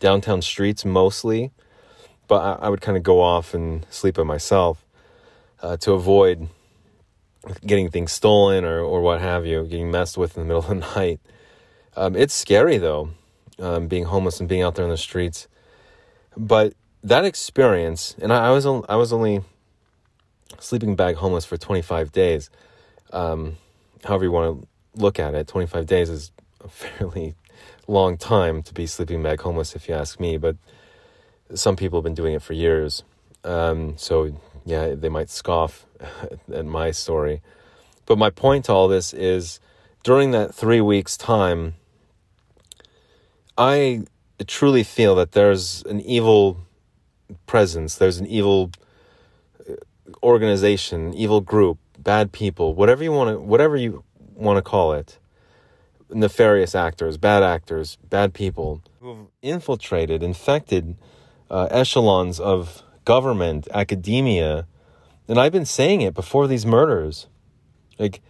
[0.00, 1.50] downtown streets mostly,
[2.28, 4.84] but I, I would kind of go off and sleep by myself
[5.62, 6.48] uh, to avoid
[7.66, 10.68] getting things stolen or or what have you, getting messed with in the middle of
[10.68, 11.20] the night.
[11.96, 13.10] Um, it's scary though,
[13.58, 15.48] um, being homeless and being out there in the streets.
[16.36, 19.42] But that experience, and I, I was I was only
[20.58, 22.50] sleeping bag homeless for 25 days.
[23.12, 23.56] Um,
[24.04, 24.68] however, you want to
[25.00, 26.30] look at it, 25 days is
[26.64, 27.34] a fairly
[27.86, 30.36] long time to be sleeping bag homeless, if you ask me.
[30.36, 30.56] But
[31.54, 33.04] some people have been doing it for years.
[33.44, 35.86] Um, so, yeah, they might scoff
[36.52, 37.42] at my story.
[38.06, 39.60] But my point to all this is
[40.02, 41.74] during that three weeks' time,
[43.56, 44.04] I
[44.46, 46.58] truly feel that there's an evil
[47.46, 48.72] presence, there's an evil
[50.22, 54.02] organization, evil group, bad people, whatever you want to whatever you
[54.34, 55.18] want to call it,
[56.12, 60.96] nefarious actors, bad actors, bad people who have infiltrated, infected
[61.50, 64.66] uh, echelons of government, academia,
[65.28, 67.26] and I've been saying it before these murders.
[67.98, 68.20] Like,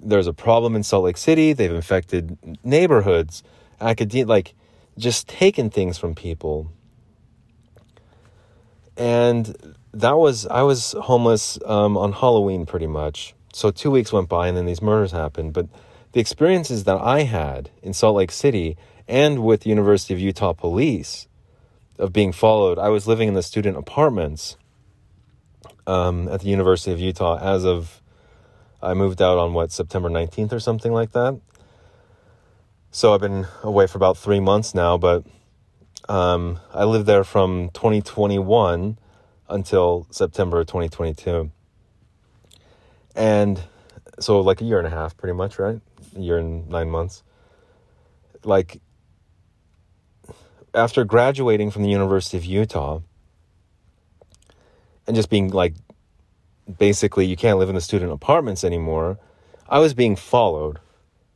[0.00, 1.52] there's a problem in Salt Lake City.
[1.52, 3.42] They've infected neighborhoods,
[3.80, 4.26] academia.
[4.26, 4.54] Like,
[4.96, 6.70] just taken things from people.
[8.96, 13.34] And that was, I was homeless um, on Halloween pretty much.
[13.52, 15.52] So two weeks went by and then these murders happened.
[15.52, 15.66] But
[16.16, 20.54] the experiences that I had in Salt Lake City and with the University of Utah
[20.54, 21.28] police
[21.98, 24.56] of being followed, I was living in the student apartments
[25.86, 28.00] um, at the University of Utah as of
[28.80, 31.38] I moved out on what September 19th or something like that.
[32.90, 35.22] So I've been away for about three months now, but
[36.08, 38.96] um, I lived there from 2021
[39.50, 41.50] until September 2022.
[43.14, 43.60] And
[44.18, 45.82] so, like a year and a half, pretty much, right?
[46.16, 47.22] Year and nine months.
[48.44, 48.80] Like,
[50.74, 53.00] after graduating from the University of Utah
[55.06, 55.74] and just being like,
[56.78, 59.18] basically, you can't live in the student apartments anymore,
[59.68, 60.78] I was being followed.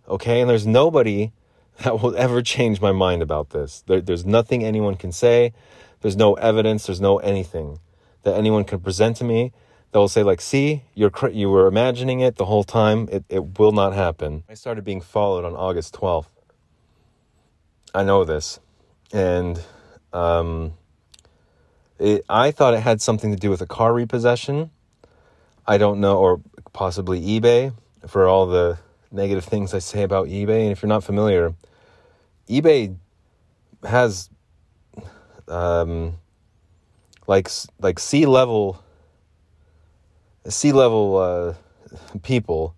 [0.09, 0.41] Okay.
[0.41, 1.33] And there's nobody
[1.83, 3.83] that will ever change my mind about this.
[3.87, 5.53] There, there's nothing anyone can say.
[6.01, 6.87] There's no evidence.
[6.87, 7.81] There's no anything
[8.23, 9.53] that anyone can present to me
[9.93, 13.09] that will say like, see, you're you were imagining it the whole time.
[13.11, 14.45] It it will not happen.
[14.49, 16.27] I started being followed on August 12th.
[17.95, 18.61] I know this,
[19.13, 19.61] and
[20.13, 20.75] um,
[21.99, 24.71] it, I thought it had something to do with a car repossession.
[25.67, 26.41] I don't know, or
[26.73, 27.73] possibly eBay
[28.07, 28.79] for all the
[29.11, 30.63] negative things I say about eBay.
[30.63, 31.55] And if you're not familiar,
[32.49, 32.97] eBay
[33.83, 34.31] has
[35.49, 36.15] um,
[37.27, 37.49] like
[37.81, 38.83] like C-level
[40.49, 41.55] C-level uh,
[42.23, 42.75] people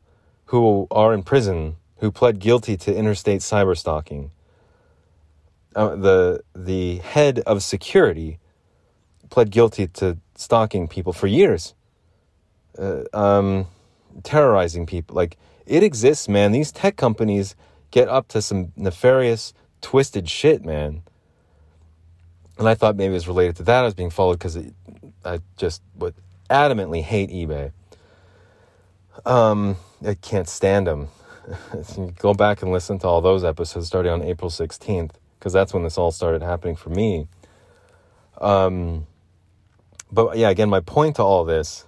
[0.46, 4.33] who are in prison who pled guilty to interstate cyber stalking.
[5.75, 8.38] Uh, the the head of security
[9.31, 11.75] pled guilty to stalking people for years,
[12.79, 13.66] uh, um,
[14.22, 15.14] terrorizing people.
[15.16, 16.53] Like it exists, man.
[16.53, 17.55] These tech companies
[17.90, 21.03] get up to some nefarious twisted shit, man.
[22.59, 23.81] And I thought maybe it was related to that.
[23.81, 24.59] I was being followed because
[25.25, 26.14] I just would
[26.53, 27.73] adamantly hate eBay.
[29.25, 31.09] Um, I can't stand them.
[32.19, 35.83] Go back and listen to all those episodes starting on April 16th, because that's when
[35.83, 37.27] this all started happening for me.
[38.41, 39.07] Um,
[40.11, 41.87] but yeah, again, my point to all this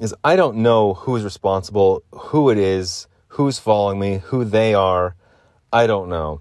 [0.00, 5.14] is I don't know who's responsible, who it is, who's following me, who they are.
[5.72, 6.40] I don't know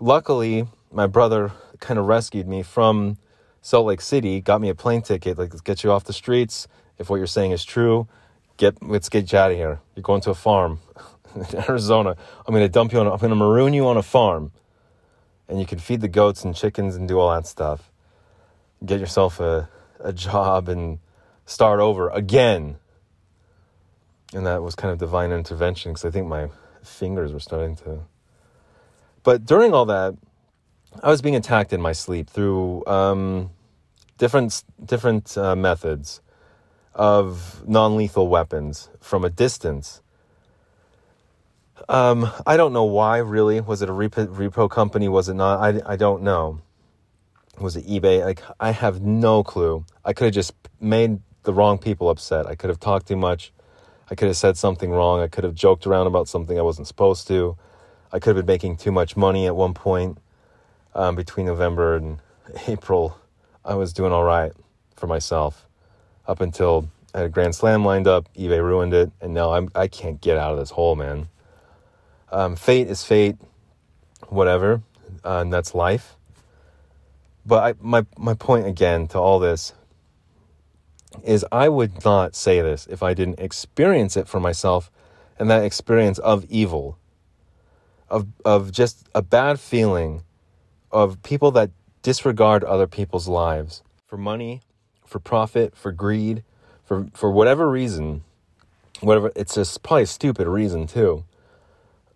[0.00, 3.18] luckily, my brother kind of rescued me from
[3.66, 5.36] Salt Lake City, got me a plane ticket.
[5.36, 6.68] Like, let's get you off the streets.
[6.98, 8.06] If what you're saying is true,
[8.58, 9.80] get let's get you out of here.
[9.96, 10.78] You're going to a farm
[11.34, 12.14] in Arizona.
[12.46, 13.08] I'm going to dump you on.
[13.08, 14.52] I'm going to maroon you on a farm,
[15.48, 17.90] and you can feed the goats and chickens and do all that stuff.
[18.84, 21.00] Get yourself a a job and
[21.44, 22.76] start over again.
[24.32, 26.50] And that was kind of divine intervention because I think my
[26.84, 28.02] fingers were starting to
[29.24, 30.14] but during all that,
[31.02, 33.50] I was being attacked in my sleep through um,
[34.18, 36.20] different different uh, methods
[36.94, 40.02] of non-lethal weapons from a distance.
[41.88, 43.18] Um, I don't know why.
[43.18, 45.08] Really, was it a repo, repo company?
[45.08, 45.60] Was it not?
[45.60, 46.60] I I don't know.
[47.60, 48.24] Was it eBay?
[48.24, 49.84] Like I have no clue.
[50.04, 52.46] I could have just made the wrong people upset.
[52.46, 53.52] I could have talked too much.
[54.10, 55.20] I could have said something wrong.
[55.20, 57.56] I could have joked around about something I wasn't supposed to.
[58.12, 60.18] I could have been making too much money at one point
[60.94, 62.18] um, between November and
[62.68, 63.18] April.
[63.66, 64.52] I was doing all right
[64.94, 65.66] for myself
[66.26, 68.32] up until I had a grand slam lined up.
[68.34, 71.28] eBay ruined it, and now I'm I can't get out of this hole, man.
[72.30, 73.36] Um, fate is fate,
[74.28, 74.82] whatever,
[75.24, 76.14] uh, and that's life.
[77.44, 79.72] But I, my my point again to all this
[81.24, 84.92] is I would not say this if I didn't experience it for myself,
[85.38, 86.98] and that experience of evil
[88.08, 90.22] of of just a bad feeling
[90.92, 91.70] of people that
[92.06, 94.62] disregard other people's lives for money,
[95.04, 96.44] for profit, for greed,
[96.84, 98.22] for for whatever reason,
[99.00, 101.24] whatever it's just probably a stupid reason too.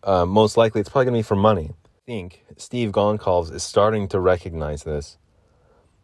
[0.04, 1.72] Uh, most likely, it's probably gonna be for money.
[1.72, 5.18] I think Steve Goncalves is starting to recognize this,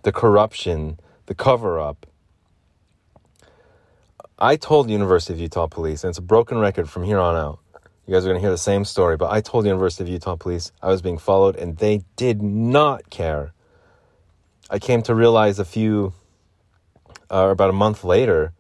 [0.03, 2.07] the corruption, the cover up.
[4.37, 7.61] I told University of Utah Police, and it's a broken record from here on out.
[8.05, 10.35] You guys are going to hear the same story, but I told University of Utah
[10.35, 13.53] police I was being followed and they did not care.
[14.69, 16.13] I came to realize a few,
[17.31, 18.53] uh, about a month later,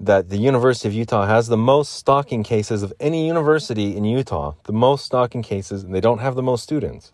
[0.00, 4.54] that the University of Utah has the most stalking cases of any university in Utah,
[4.64, 7.12] the most stalking cases, and they don't have the most students.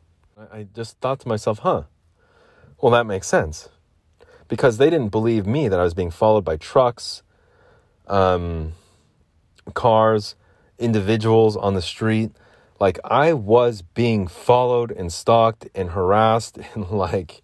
[0.52, 1.84] I just thought to myself, huh,
[2.80, 3.68] well, that makes sense.
[4.48, 7.22] Because they didn't believe me that I was being followed by trucks,
[8.08, 8.72] um,
[9.74, 10.34] cars,
[10.78, 12.32] individuals on the street.
[12.80, 17.42] Like I was being followed and stalked and harassed and like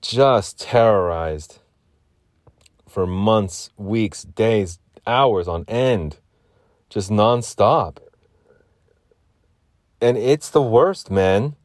[0.00, 1.58] just terrorized
[2.88, 6.18] for months, weeks, days, hours on end,
[6.88, 7.98] just nonstop.
[10.00, 11.56] And it's the worst, man.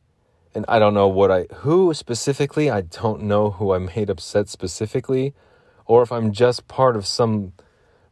[0.53, 4.47] And I don't know what I, who specifically, I don't know who I made upset
[4.47, 5.33] specifically,
[5.85, 7.53] or if I'm just part of some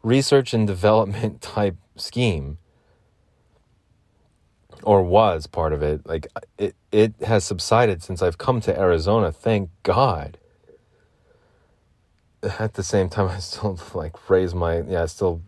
[0.02, 2.58] research and development type scheme
[4.84, 6.28] or was part of it like
[6.58, 10.38] it it has subsided since I've come to Arizona thank god.
[12.60, 15.42] At the same time I still like raise my yeah I still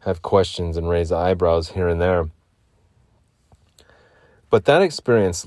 [0.00, 2.30] have questions and raise eyebrows here and there.
[4.48, 5.46] But that experience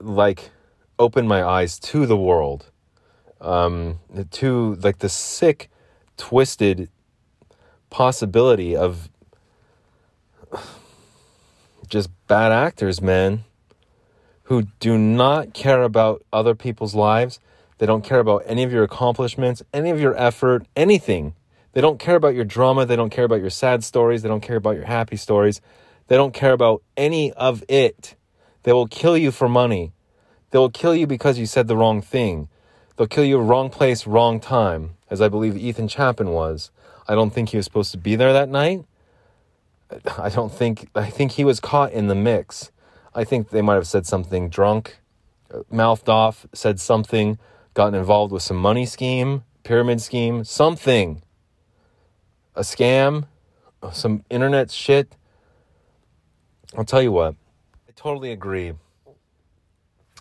[0.00, 0.50] like
[0.98, 2.70] opened my eyes to the world
[3.40, 3.98] um
[4.30, 5.70] to like the sick
[6.16, 6.88] twisted
[7.90, 9.08] possibility of
[11.88, 13.44] just bad actors, man,
[14.44, 17.40] who do not care about other people's lives.
[17.78, 21.34] They don't care about any of your accomplishments, any of your effort, anything.
[21.72, 22.86] They don't care about your drama.
[22.86, 24.22] They don't care about your sad stories.
[24.22, 25.60] They don't care about your happy stories.
[26.06, 28.14] They don't care about any of it.
[28.62, 29.92] They will kill you for money.
[30.50, 32.48] They will kill you because you said the wrong thing.
[32.96, 36.70] They'll kill you wrong place, wrong time, as I believe Ethan Chapin was.
[37.08, 38.84] I don't think he was supposed to be there that night.
[40.18, 42.70] I don't think, I think he was caught in the mix.
[43.14, 44.98] I think they might have said something drunk,
[45.52, 47.38] uh, mouthed off, said something,
[47.74, 51.22] gotten involved with some money scheme, pyramid scheme, something.
[52.56, 53.26] A scam,
[53.92, 55.16] some internet shit.
[56.76, 57.34] I'll tell you what,
[57.88, 58.72] I totally agree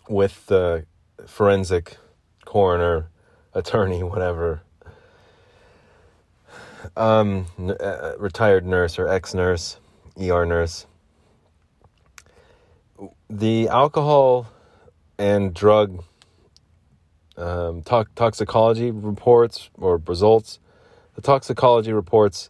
[0.08, 0.86] with the
[1.26, 1.98] forensic
[2.46, 3.10] coroner,
[3.54, 4.62] attorney, whatever
[6.96, 7.46] um,
[7.80, 9.78] uh, retired nurse or ex nurse,
[10.22, 10.86] ER nurse.
[13.30, 14.48] The alcohol
[15.18, 16.04] and drug
[17.38, 20.60] um, to- toxicology reports or results,
[21.16, 22.50] the toxicology reports,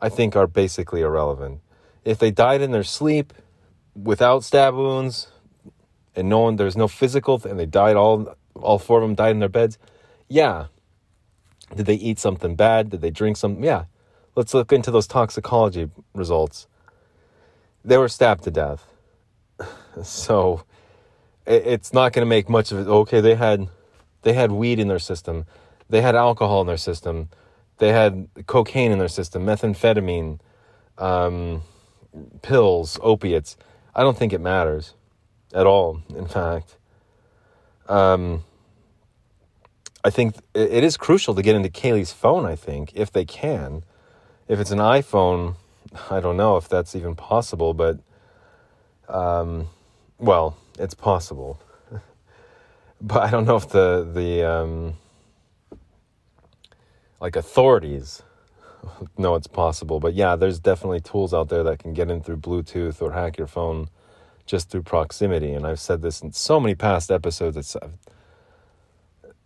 [0.00, 1.60] I think, are basically irrelevant.
[2.04, 3.32] If they died in their sleep
[3.94, 5.30] without stab wounds
[6.16, 9.30] and no one, there's no physical, and they died all, all four of them died
[9.32, 9.78] in their beds,
[10.28, 10.66] yeah,
[11.74, 12.90] did they eat something bad?
[12.90, 13.62] Did they drink some?
[13.62, 13.84] Yeah.
[14.36, 16.66] Let's look into those toxicology results.
[17.84, 18.86] They were stabbed to death.
[20.04, 20.62] So
[21.46, 22.86] it's not going to make much of it.
[22.86, 23.68] Okay, they had
[24.22, 25.46] they had weed in their system.
[25.88, 27.28] They had alcohol in their system.
[27.78, 30.38] They had cocaine in their system, methamphetamine,
[30.96, 31.62] um,
[32.42, 33.56] pills, opiates.
[33.94, 34.94] I don't think it matters
[35.52, 36.76] at all, in fact.
[37.88, 38.44] Um,
[40.02, 43.84] I think it is crucial to get into Kaylee's phone, I think, if they can.
[44.48, 45.56] If it's an iPhone,
[46.10, 47.98] I don't know if that's even possible, but,
[49.08, 49.68] um,
[50.18, 51.60] well, it's possible.
[53.00, 54.94] but I don't know if the, the, um,
[57.20, 58.22] like authorities
[59.18, 60.00] know it's possible.
[60.00, 63.36] But yeah, there's definitely tools out there that can get in through Bluetooth or hack
[63.36, 63.90] your phone
[64.46, 65.52] just through proximity.
[65.52, 67.56] And I've said this in so many past episodes.
[67.58, 67.76] It's,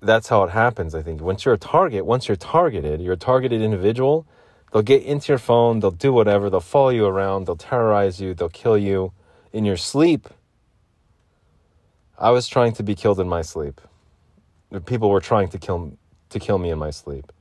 [0.01, 1.21] that's how it happens, I think.
[1.21, 4.27] Once you're a target, once you're targeted, you're a targeted individual,
[4.73, 8.35] they'll get into your phone, they'll do whatever, they'll follow you around, they'll terrorize you,
[8.35, 9.13] they'll kill you
[9.53, 10.29] in your sleep.
[12.19, 13.81] I was trying to be killed in my sleep.
[14.87, 15.97] People were trying to kill
[16.31, 17.33] to kill me in my sleep.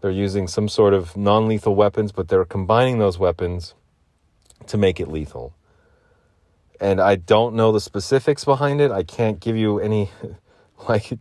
[0.00, 3.74] They're using some sort of non-lethal weapons, but they're combining those weapons
[4.66, 5.54] to make it lethal.
[6.80, 8.90] And I don't know the specifics behind it.
[8.90, 10.10] I can't give you any
[10.88, 11.18] like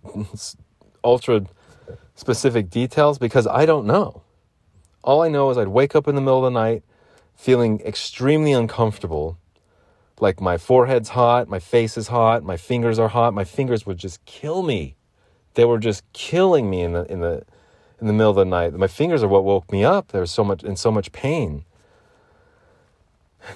[1.04, 1.46] ultra
[2.16, 4.24] specific details because I don't know.
[5.04, 6.84] All I know is I'd wake up in the middle of the night
[7.36, 9.38] feeling extremely uncomfortable.
[10.20, 13.34] Like my forehead's hot, my face is hot, my fingers are hot.
[13.34, 14.96] My fingers would just kill me.
[15.54, 17.44] They were just killing me in the in the
[18.02, 18.74] in the middle of the night.
[18.74, 20.10] My fingers are what woke me up.
[20.10, 21.64] There was so much in so much pain.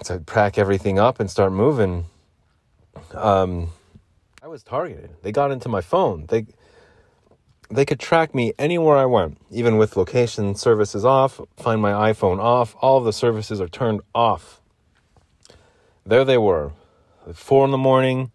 [0.04, 2.06] So I'd pack everything up and start moving.
[3.14, 3.72] Um,
[4.52, 5.12] was targeted.
[5.22, 6.26] They got into my phone.
[6.28, 6.45] They
[7.70, 12.38] they could track me anywhere I went, even with location services off, find my iPhone
[12.38, 12.76] off.
[12.82, 14.60] All of the services are turned off.
[16.06, 16.74] There they were,
[17.34, 18.34] four in the morning,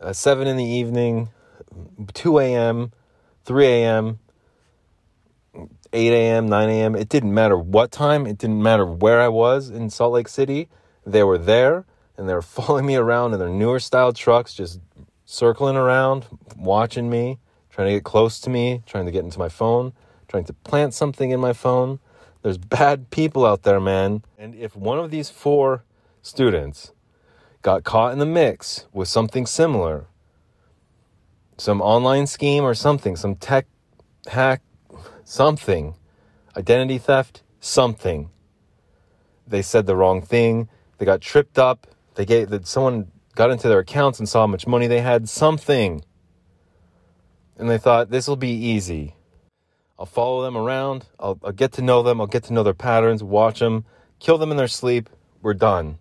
[0.00, 1.30] uh, seven in the evening,
[2.14, 2.92] 2 a.m.,
[3.44, 4.20] 3 a.m.,
[5.92, 6.94] 8 a.m., 9 a.m.
[6.94, 10.68] It didn't matter what time, it didn't matter where I was in Salt Lake City.
[11.04, 11.84] They were there
[12.16, 14.78] and they were following me around in their newer style trucks, just
[15.26, 16.24] circling around,
[16.56, 17.38] watching me
[17.76, 19.92] trying to get close to me, trying to get into my phone,
[20.28, 21.98] trying to plant something in my phone.
[22.40, 24.24] There's bad people out there, man.
[24.38, 25.84] And if one of these four
[26.22, 26.92] students
[27.60, 30.06] got caught in the mix with something similar,
[31.58, 33.66] some online scheme or something, some tech
[34.28, 34.62] hack,
[35.24, 35.94] something,
[36.56, 38.30] identity theft, something.
[39.46, 40.70] They said the wrong thing.
[40.96, 41.86] They got tripped up.
[42.14, 45.28] They gave that someone got into their accounts and saw how much money they had,
[45.28, 46.04] something.
[47.56, 49.14] And they thought this will be easy.
[49.98, 51.06] I'll follow them around.
[51.20, 52.20] I'll, I'll get to know them.
[52.20, 53.84] I'll get to know their patterns, watch them,
[54.18, 55.08] kill them in their sleep.
[55.42, 55.98] We're done.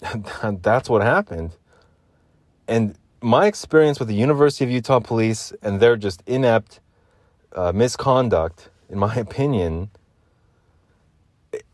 [0.44, 1.56] That's what happened.
[2.68, 6.80] And my experience with the University of Utah police and their just inept
[7.54, 9.90] uh, misconduct, in my opinion,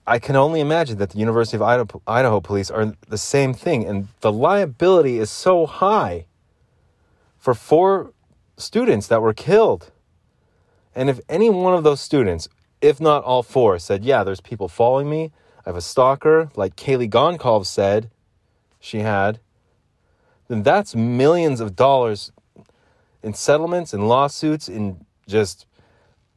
[0.06, 3.84] I can only imagine that the University of Idaho, Idaho police are the same thing.
[3.84, 6.26] And the liability is so high
[7.38, 8.12] for four
[8.56, 9.90] students that were killed.
[10.94, 12.48] And if any one of those students,
[12.80, 15.32] if not all four, said, Yeah, there's people following me,
[15.64, 18.10] I have a stalker, like Kaylee Goncalves said
[18.78, 19.40] she had,
[20.46, 22.30] then that's millions of dollars
[23.22, 25.66] in settlements and lawsuits, in just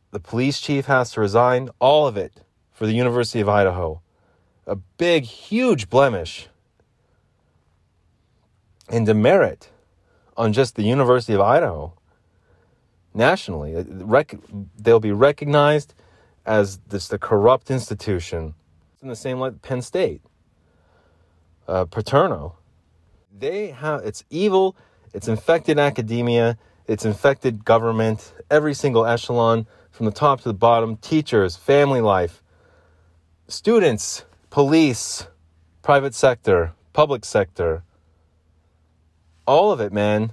[0.10, 2.42] the police chief has to resign, all of it
[2.80, 4.00] for the University of Idaho.
[4.66, 6.48] A big, huge blemish
[8.88, 9.70] and demerit
[10.38, 11.92] on just the University of Idaho
[13.14, 13.86] nationally.
[14.78, 15.94] they'll be recognized
[16.46, 18.56] as this the corrupt institution.
[18.94, 20.22] It's in the same like Penn State,
[21.68, 22.56] uh, Paterno.
[23.38, 24.78] They have it's evil.
[25.14, 26.58] It's infected academia.
[26.88, 28.34] It's infected government.
[28.50, 32.39] Every single echelon, from the top to the bottom, teachers, family life,
[33.50, 35.28] students, police,
[35.82, 37.84] private sector, public sector.
[39.46, 40.32] All of it, man.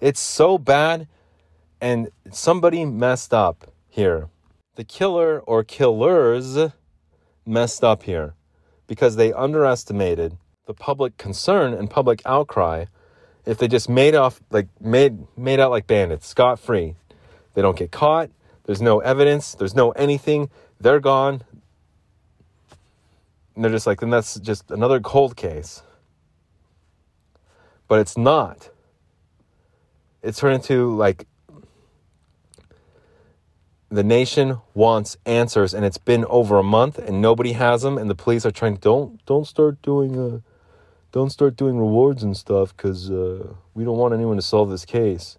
[0.00, 1.08] It's so bad,
[1.80, 4.28] and somebody messed up here.
[4.76, 6.56] The killer or killers
[7.44, 8.34] messed up here
[8.86, 12.84] because they underestimated the public concern and public outcry
[13.44, 16.94] if they just made off like made made out like bandits, scot free.
[17.54, 18.30] They don't get caught.
[18.64, 19.54] There's no evidence.
[19.54, 20.50] There's no anything.
[20.80, 21.42] They're gone.
[23.54, 25.82] And they're just like, then that's just another cold case.
[27.88, 28.70] But it's not.
[30.22, 31.26] It turned into like
[33.90, 38.10] the nation wants answers and it's been over a month and nobody has them and
[38.10, 40.40] the police are trying don't don't start doing uh
[41.10, 44.84] don't start doing rewards and stuff because uh, we don't want anyone to solve this
[44.84, 45.38] case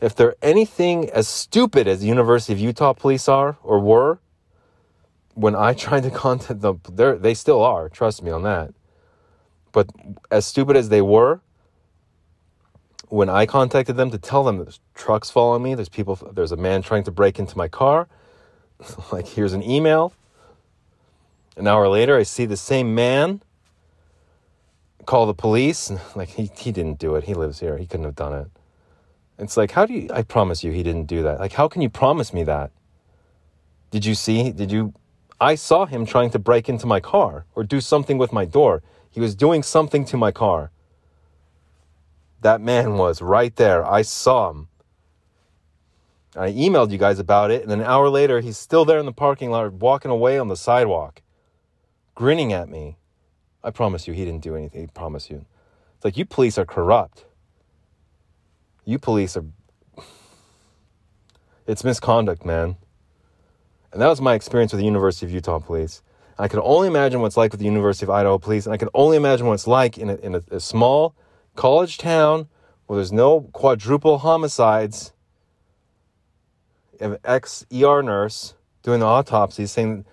[0.00, 4.18] if they're anything as stupid as the university of utah police are or were
[5.34, 7.88] when I tried to contact them, they still are.
[7.88, 8.72] Trust me on that.
[9.72, 9.88] But
[10.30, 11.40] as stupid as they were,
[13.08, 16.56] when I contacted them to tell them there's trucks following me, there's people, there's a
[16.56, 18.08] man trying to break into my car.
[19.12, 20.12] like here's an email.
[21.56, 23.40] An hour later, I see the same man
[25.04, 25.92] call the police.
[26.14, 27.24] Like he he didn't do it.
[27.24, 27.78] He lives here.
[27.78, 28.48] He couldn't have done it.
[29.38, 30.08] It's like how do you?
[30.12, 31.38] I promise you, he didn't do that.
[31.40, 32.70] Like how can you promise me that?
[33.90, 34.50] Did you see?
[34.50, 34.94] Did you
[35.40, 38.82] I saw him trying to break into my car or do something with my door.
[39.10, 40.70] He was doing something to my car.
[42.40, 43.84] That man was right there.
[43.86, 44.68] I saw him.
[46.36, 49.12] I emailed you guys about it, and an hour later, he's still there in the
[49.12, 51.22] parking lot, walking away on the sidewalk,
[52.14, 52.96] grinning at me.
[53.62, 54.82] I promise you, he didn't do anything.
[54.82, 55.46] I promise you.
[55.96, 57.24] It's like, you police are corrupt.
[58.84, 59.44] You police are.
[61.66, 62.76] It's misconduct, man.
[63.94, 66.02] And that was my experience with the University of Utah Police.
[66.36, 68.76] I could only imagine what it's like with the University of Idaho Police, and I
[68.76, 71.14] could only imagine what it's like in a, in a, a small
[71.54, 72.48] college town
[72.86, 75.12] where there's no quadruple homicides.
[77.00, 80.04] An ex ER nurse doing the autopsy saying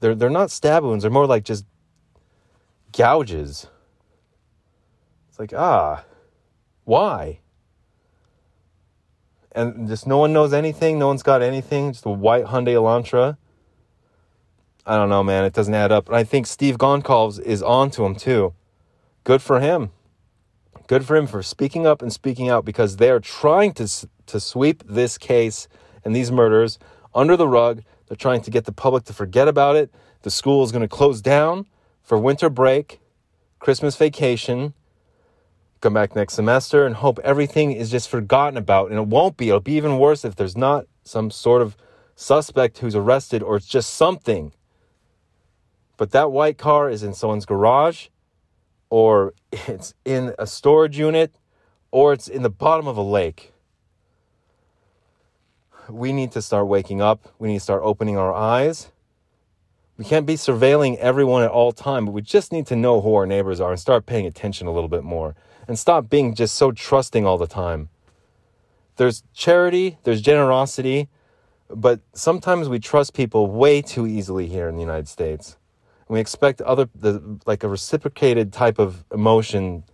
[0.00, 1.64] they're, they're not stab wounds, they're more like just
[2.92, 3.68] gouges.
[5.28, 6.04] It's like, ah,
[6.82, 7.39] why?
[9.52, 10.98] And just no one knows anything.
[10.98, 11.92] No one's got anything.
[11.92, 13.36] Just a white Hyundai Elantra.
[14.86, 15.44] I don't know, man.
[15.44, 16.08] It doesn't add up.
[16.08, 18.54] And I think Steve Goncalves is on to him too.
[19.24, 19.90] Good for him.
[20.86, 23.88] Good for him for speaking up and speaking out because they are trying to
[24.26, 25.68] to sweep this case
[26.04, 26.78] and these murders
[27.14, 27.82] under the rug.
[28.06, 29.92] They're trying to get the public to forget about it.
[30.22, 31.66] The school is going to close down
[32.02, 33.00] for winter break,
[33.58, 34.74] Christmas vacation,
[35.80, 38.90] come back next semester and hope everything is just forgotten about.
[38.90, 39.48] And it won't be.
[39.48, 41.76] It'll be even worse if there's not some sort of
[42.14, 44.52] suspect who's arrested or it's just something.
[45.96, 48.08] But that white car is in someone's garage
[48.90, 51.34] or it's in a storage unit
[51.90, 53.52] or it's in the bottom of a lake.
[55.88, 57.34] We need to start waking up.
[57.38, 58.92] We need to start opening our eyes.
[59.96, 63.14] We can't be surveilling everyone at all time, but we just need to know who
[63.14, 65.34] our neighbors are and start paying attention a little bit more
[65.70, 67.90] and stop being just so trusting all the time.
[68.96, 71.08] There's charity, there's generosity,
[71.68, 75.56] but sometimes we trust people way too easily here in the United States.
[76.08, 79.84] We expect other the, like a reciprocated type of emotion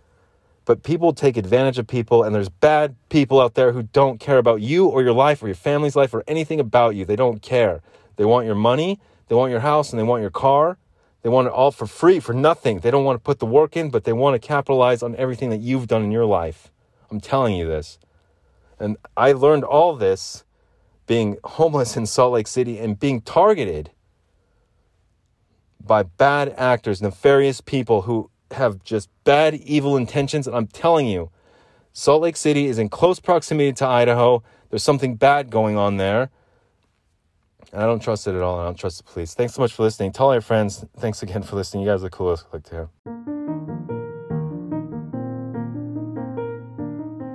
[0.65, 4.39] but people take advantage of people and there's bad people out there who don't care
[4.39, 7.41] about you or your life or your family's life or anything about you they don't
[7.43, 7.81] care
[8.15, 10.77] they want your money they want your house and they want your car
[11.27, 13.75] they want it all for free for nothing they don't want to put the work
[13.75, 16.71] in but they want to capitalize on everything that you've done in your life
[17.11, 17.99] i'm telling you this
[18.79, 20.45] and i learned all this
[21.05, 23.91] being homeless in salt lake city and being targeted
[25.85, 30.47] by bad actors nefarious people who have just bad, evil intentions.
[30.47, 31.31] And I'm telling you,
[31.93, 34.43] Salt Lake City is in close proximity to Idaho.
[34.69, 36.29] There's something bad going on there.
[37.73, 38.59] And I don't trust it at all.
[38.59, 39.33] I don't trust the police.
[39.33, 40.11] Thanks so much for listening.
[40.11, 40.85] Tell all your friends.
[40.97, 41.83] Thanks again for listening.
[41.83, 42.45] You guys are the coolest.
[42.53, 42.89] Like to hear.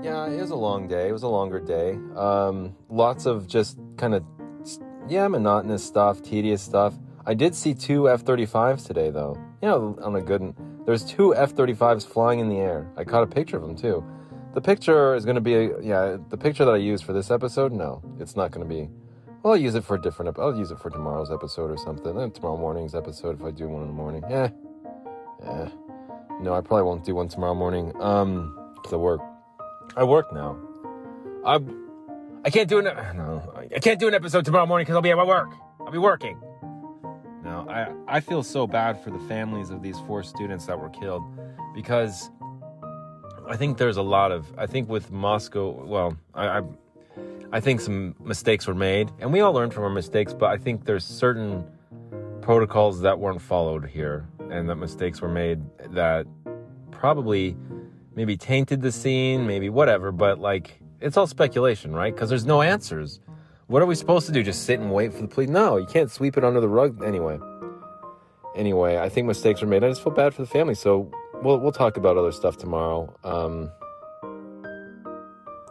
[0.02, 1.08] Yeah, it was a long day.
[1.08, 1.98] It was a longer day.
[2.16, 4.24] Um, lots of just kind of,
[5.08, 6.94] yeah, monotonous stuff, tedious stuff.
[7.26, 9.36] I did see two F 35s today, though.
[9.60, 10.54] You know, on a good
[10.84, 12.90] there's two F 35s flying in the air.
[12.96, 14.04] I caught a picture of them too.
[14.54, 17.30] The picture is going to be, a, yeah, the picture that I use for this
[17.30, 18.90] episode, no, it's not going to be.
[19.42, 22.14] Well, I'll use it for a different, I'll use it for tomorrow's episode or something.
[22.14, 24.22] Then tomorrow morning's episode if I do one in the morning.
[24.30, 24.50] Yeah.
[25.42, 25.68] Yeah.
[26.40, 27.92] No, I probably won't do one tomorrow morning.
[28.00, 29.20] Um, because I work.
[29.96, 30.58] I work now.
[31.44, 31.58] I
[32.44, 32.84] I can't do an
[33.16, 33.52] no.
[33.74, 35.50] I can't do an episode tomorrow morning because I'll be at my work.
[35.80, 36.40] I'll be working.
[37.44, 40.90] No, I, I feel so bad for the families of these four students that were
[40.90, 41.22] killed
[41.74, 42.30] because
[43.48, 46.62] I think there's a lot of I think with Moscow well I, I
[47.52, 50.56] I think some mistakes were made and we all learned from our mistakes but I
[50.56, 51.64] think there's certain
[52.40, 56.26] protocols that weren't followed here and that mistakes were made that
[56.90, 57.56] probably
[58.14, 62.62] maybe tainted the scene maybe whatever but like it's all speculation right because there's no
[62.62, 63.20] answers
[63.68, 65.86] what are we supposed to do just sit and wait for the police no you
[65.86, 67.38] can't sweep it under the rug anyway
[68.54, 69.84] anyway, I think mistakes were made.
[69.84, 70.74] I just feel bad for the family.
[70.74, 71.10] So
[71.42, 73.14] we'll we'll talk about other stuff tomorrow.
[73.24, 73.70] Um,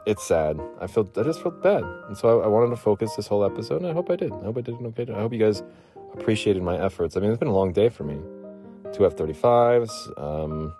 [0.05, 0.59] it's sad.
[0.79, 3.43] I feel I just felt bad, and so I, I, wanted to focus this whole
[3.43, 3.81] episode.
[3.81, 4.31] And I hope I did.
[4.31, 5.11] I hope I did an okay.
[5.11, 5.63] I hope you guys
[6.13, 7.15] appreciated my efforts.
[7.15, 8.19] I mean, it's been a long day for me.
[8.93, 10.09] Two F thirty fives.
[10.17, 10.73] Um,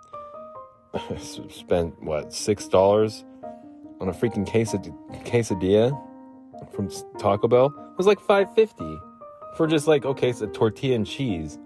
[1.18, 3.24] spent what six dollars
[4.00, 4.94] on a freaking quesad-
[5.24, 5.98] quesadilla
[6.74, 7.66] from Taco Bell.
[7.66, 8.98] It was like five fifty
[9.56, 11.58] for just like okay, it's a tortilla and cheese.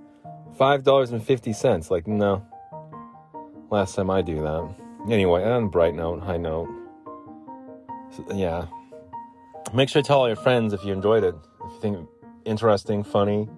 [0.59, 1.91] $5.50.
[1.91, 2.45] Like, no.
[3.71, 4.75] Last time I do that.
[5.11, 6.69] Anyway, on bright note, high note.
[8.17, 8.67] So, yeah.
[9.75, 11.35] Make sure to tell all your friends if you enjoyed it.
[11.65, 12.09] If you think
[12.45, 13.49] interesting, funny,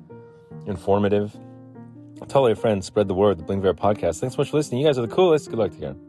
[0.66, 1.32] informative.
[2.28, 4.20] Tell all your friends, spread the word, the Bling Viera podcast.
[4.20, 4.80] Thanks so much for listening.
[4.80, 5.50] You guys are the coolest.
[5.50, 6.07] Good luck to you.